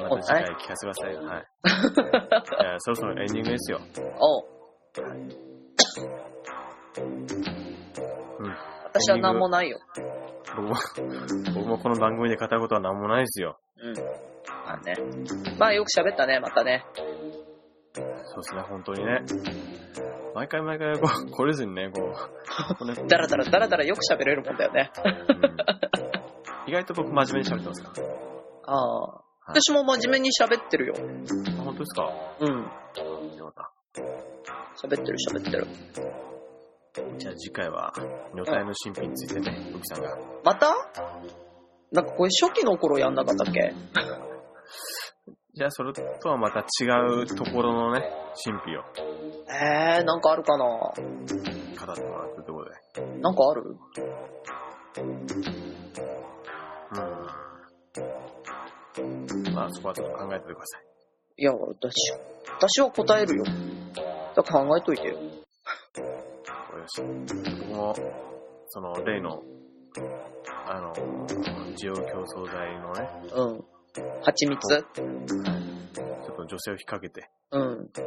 [0.01, 1.23] また次回聞かせてくださいよ。
[1.23, 1.43] はい。
[2.63, 3.79] いやそろそろエンディングですよ。
[4.19, 4.45] おう。
[8.39, 8.55] うん。
[8.85, 9.79] 私は何もないよ。
[10.55, 10.75] 僕も、
[11.53, 13.59] 僕もこの番組で語ることは何もないですよ。
[13.77, 13.93] うん。
[13.93, 14.95] まあね。
[15.59, 16.85] まあよく喋ったね、またね。
[18.39, 19.21] そうですね、本当にね。
[20.35, 24.91] 毎回毎回、こう、 来れずにね、こう、こうねだらだらだらだらよく喋れるもんだよね。
[25.03, 25.57] うん
[26.67, 27.91] 意外と僕真面目に喋ってますか
[28.65, 29.21] ああ。
[29.47, 30.95] 私も真面目に喋ってるよ。
[30.97, 32.11] あ本当ですか？
[32.41, 33.37] うん。
[33.37, 33.71] よか
[34.75, 35.67] 喋ってる喋ってる。
[37.19, 37.93] じゃあ次回は、
[38.33, 40.17] 女体の神秘についてね、ウキさんが。
[40.43, 40.67] また？
[41.93, 43.73] なんかこれ初期の頃やんなかったっけ？
[45.57, 46.63] じゃあそれとはまた違
[47.23, 48.07] うところのね、
[48.45, 48.83] 神秘を
[49.49, 50.65] えー、なんかあるかな？
[50.65, 51.01] 語って
[52.03, 52.75] もらうというところで。
[53.19, 53.75] なんかある？
[59.33, 59.55] うん。
[59.55, 60.83] まあそこはちょっと考えててください。
[61.39, 62.13] いや、私、
[62.59, 63.43] 私は答えるよ。
[64.35, 65.15] だから考えといてよ。
[65.15, 65.25] わか
[66.75, 67.03] りました。
[67.65, 67.95] 僕も、
[68.67, 69.41] その、例の、
[70.67, 73.65] あの、需要競争剤のね、うん。
[74.23, 74.57] 蜂蜜？
[74.59, 74.85] ちょっ
[76.35, 77.89] と女性を引っ掛けて、うん。
[77.93, 78.03] ぜ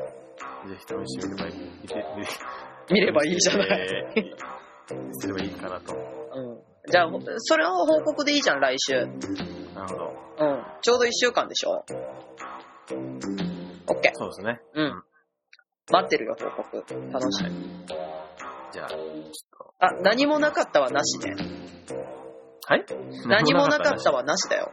[0.78, 2.30] ひ試してみればいい、見て、見て
[2.90, 3.68] 見ればいいじゃない。
[4.16, 4.36] えー
[5.20, 5.94] すればいいかなと。
[5.94, 6.58] うん。
[6.90, 9.02] じゃあ、ほそれを報告でいいじゃん、来週。
[9.02, 9.20] うん。
[9.72, 10.12] なるほど。
[10.82, 11.84] ちょうど一週間でしょ？
[13.86, 14.12] オッケー。
[14.14, 14.60] そうですね。
[14.74, 15.04] うん。
[15.92, 16.84] 待ってるよ、報告。
[17.12, 17.50] 楽しみ。
[18.72, 19.00] じゃあ、ちょっ
[19.78, 21.36] あ、何もなかったはなしね。
[22.70, 22.74] と。
[22.74, 22.84] はい？
[23.26, 24.72] 何もなかったはなしだよ。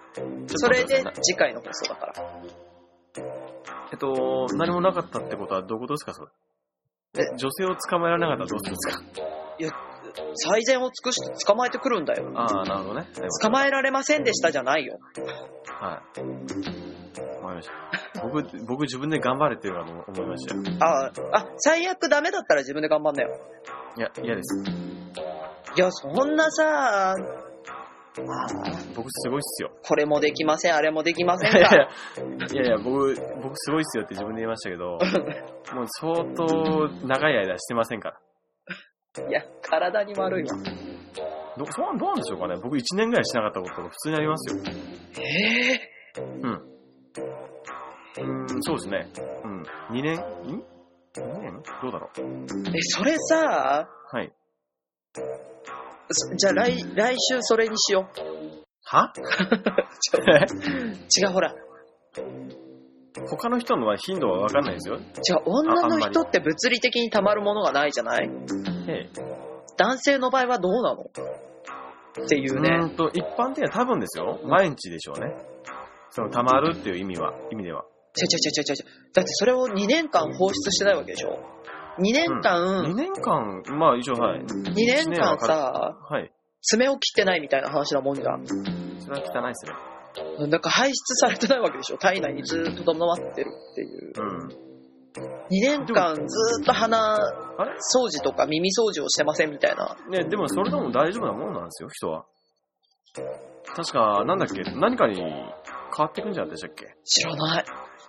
[0.55, 2.13] それで次回の放送だから。
[3.91, 6.31] えっと、何もなかったってことはどういうことですか、それ。
[7.23, 9.77] え、女性を捕まえられなかったらどうするんですか？
[10.35, 12.31] 最善を尽くして捕まえてくるんだよ。
[12.35, 13.07] ああ、なるほどね。
[13.41, 14.99] 捕まえられませんでしたじゃないよ。
[15.67, 16.19] はい。
[17.43, 17.69] わかりまし
[18.13, 18.21] た。
[18.23, 20.61] 僕、僕自分で頑張れっていうのは思いましたよ。
[20.81, 23.39] あ、あ、最悪ダメだったら自分で頑張んなよ。
[23.95, 24.63] いや、嫌です。
[25.75, 27.15] いや、そんなさ、
[28.95, 29.71] 僕すごいっすよ。
[29.83, 31.75] これもできません、あれもできませんいやいか。
[31.75, 31.87] や、
[32.51, 34.97] いやいや、僕、僕すごいっすよって自分で言いましたけど、
[35.75, 38.19] もう相当長い間してませんから。
[39.29, 40.49] いや、体に悪いわ。
[41.57, 44.61] どそうどうなんでしょうかね僕1年ぐらいしなかったことが普通にありますよ。
[45.19, 45.91] ええ
[46.43, 46.51] うん。
[48.19, 49.07] うーん、そうですね。
[49.43, 49.63] うん。
[49.89, 50.19] 2年、ん
[51.15, 51.63] ?2 年？
[51.81, 52.21] どうだろう
[52.75, 54.31] え、それさ、はい。
[56.09, 58.19] そじゃあ来、来週それにしよう。
[58.85, 59.13] は？
[61.21, 61.53] 違う、ほら。
[63.29, 64.95] 他の人のは頻度はわかんないですよ。
[64.95, 65.03] 違う、
[65.45, 68.29] 女の人って物理的に溜まるものがないじゃない？
[68.87, 69.09] ええ。
[69.77, 71.01] 男性の場合はどうなの？
[71.03, 72.85] っていうね。
[72.85, 74.39] んと、一般的には多分ですよ。
[74.45, 75.35] 毎日でしょうね。
[76.11, 77.83] その、溜まるっていう意味は、意味では。
[78.15, 81.37] ちゃちゃちゃちゃちゃだってそれを2年間放出してないわけでしょ？
[81.99, 84.41] ?2 年間、2年間、まあ一応はい。
[84.41, 86.31] 2年間さ、はい。
[86.61, 88.45] 爪を切ってないみたいな話なもんじゃん。
[88.45, 88.53] そ
[89.11, 90.47] れは汚いですね。
[90.49, 94.13] なんか排出されてないわけでしょ体内にずーっととどまってるっていう。
[94.17, 94.47] うん。
[94.49, 94.51] 2
[95.61, 97.19] 年間ずーっと鼻あ
[97.65, 97.71] れ？
[97.73, 99.95] 掃除とか耳掃除をしてませんみたいな。
[100.09, 102.25] ね、でもそれでも大丈夫なもんなんですよ、人は。
[103.75, 105.25] 確か、なんだっけ、何かに変
[105.97, 106.95] わってくんじゃなかったでしたっけ？
[107.03, 107.65] 知らない。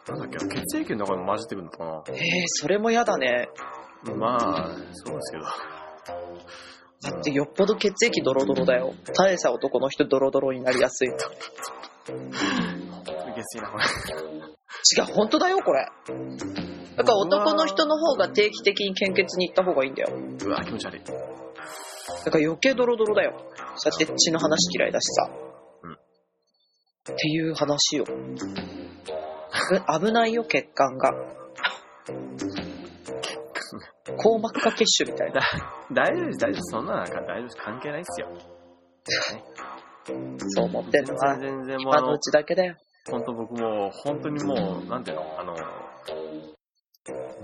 [0.08, 0.44] なんだっけ？
[0.46, 2.16] な、血液の中にも混じってくるのかえー、
[2.46, 3.48] それも嫌だね。
[4.04, 5.44] なまあ、そうですけど。
[7.00, 8.94] だってよっぽど血液ドロドロだよ。
[9.04, 11.08] 絶えさ男の人ドロドロになりやすい。
[11.08, 11.30] 違う、下
[13.42, 13.84] 水な、これ。
[15.14, 15.86] 本当だよ、これ。
[16.96, 20.08] だから男の人の方が定期的に献血に行った方がいいんだよ。
[20.12, 21.02] うわ、気持ち悪い。
[21.04, 21.12] だ
[22.32, 23.34] から余計ドロドロだよ。
[23.76, 25.30] そうやって血の話嫌いだしさ。
[25.84, 25.98] うん
[27.12, 28.04] っていう話よ。
[28.04, 28.12] 危
[30.06, 31.14] 危ないよ、血管が。
[34.18, 35.40] 硬膜下血腫みたいな。
[35.92, 36.62] 大丈夫です、大丈夫。
[36.62, 37.56] そんなの大丈夫です。
[37.56, 38.28] 関係ないっすよ。
[40.56, 42.76] そう思ってんのは、全然もうあの今のう、ちだけだよ。
[43.10, 45.54] 本当僕もう、本当にもう、なんていうの、あの、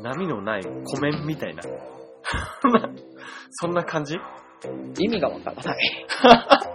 [0.02, 1.62] 波のない湖面みたいな。
[3.50, 4.18] そんな感じ？
[4.98, 6.73] 意味がわからない。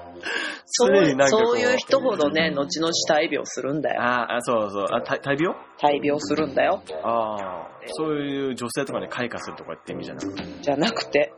[0.65, 4.01] そ常にうなんかこうそういう人ほどね、後々大病するんだよ。
[4.01, 4.87] あーあ、そうそう。
[4.91, 5.55] あ、大大病？
[5.81, 6.83] 大病するんだよ。
[7.03, 10.43] ああ、そういう女性とかに開花するとかって意味じゃなくて。
[10.61, 11.33] じゃなくて、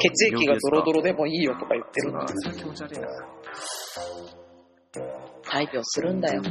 [0.00, 2.26] 血液がドロドロロでもいいよとか言ってるのあ。
[2.28, 3.06] それ気持ち悪いな。
[3.08, 3.14] わ
[5.48, 6.42] 大病するんだよ。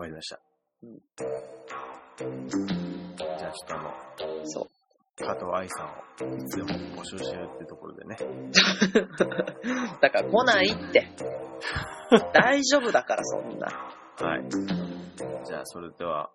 [0.00, 0.40] かりました。
[0.82, 2.48] うん
[3.16, 3.90] じゃあちょっとあの、
[4.44, 4.79] そう。
[5.20, 6.68] 加藤愛さんをいつでも
[7.00, 8.16] 募集してるってところでね。
[10.00, 11.08] だから来ないって。
[12.34, 13.66] 大丈夫だから、そんな。
[14.20, 14.48] はい。
[15.44, 16.30] じゃあ、それでは、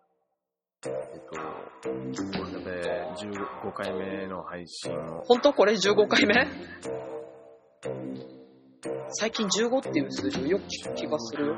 [0.86, 6.48] えっと、これで15回目の配信を、本当これ15回目？
[9.10, 11.56] 最近15っていう数字をよく聞く気がするよ。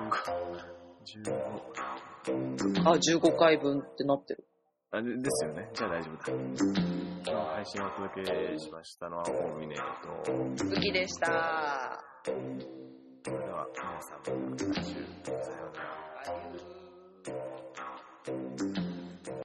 [1.23, 4.45] 15あ、15回分ってなってる。
[4.91, 5.69] あでですよね。
[5.73, 7.06] じゃあ大丈夫だ。
[7.30, 9.82] 今日配信をお届けしましたのは、大峰と、
[10.63, 11.99] 好きでした。
[12.23, 12.38] それ
[13.39, 14.93] では皆さんまた来週、
[15.25, 15.84] さような
[16.71, 16.76] ら。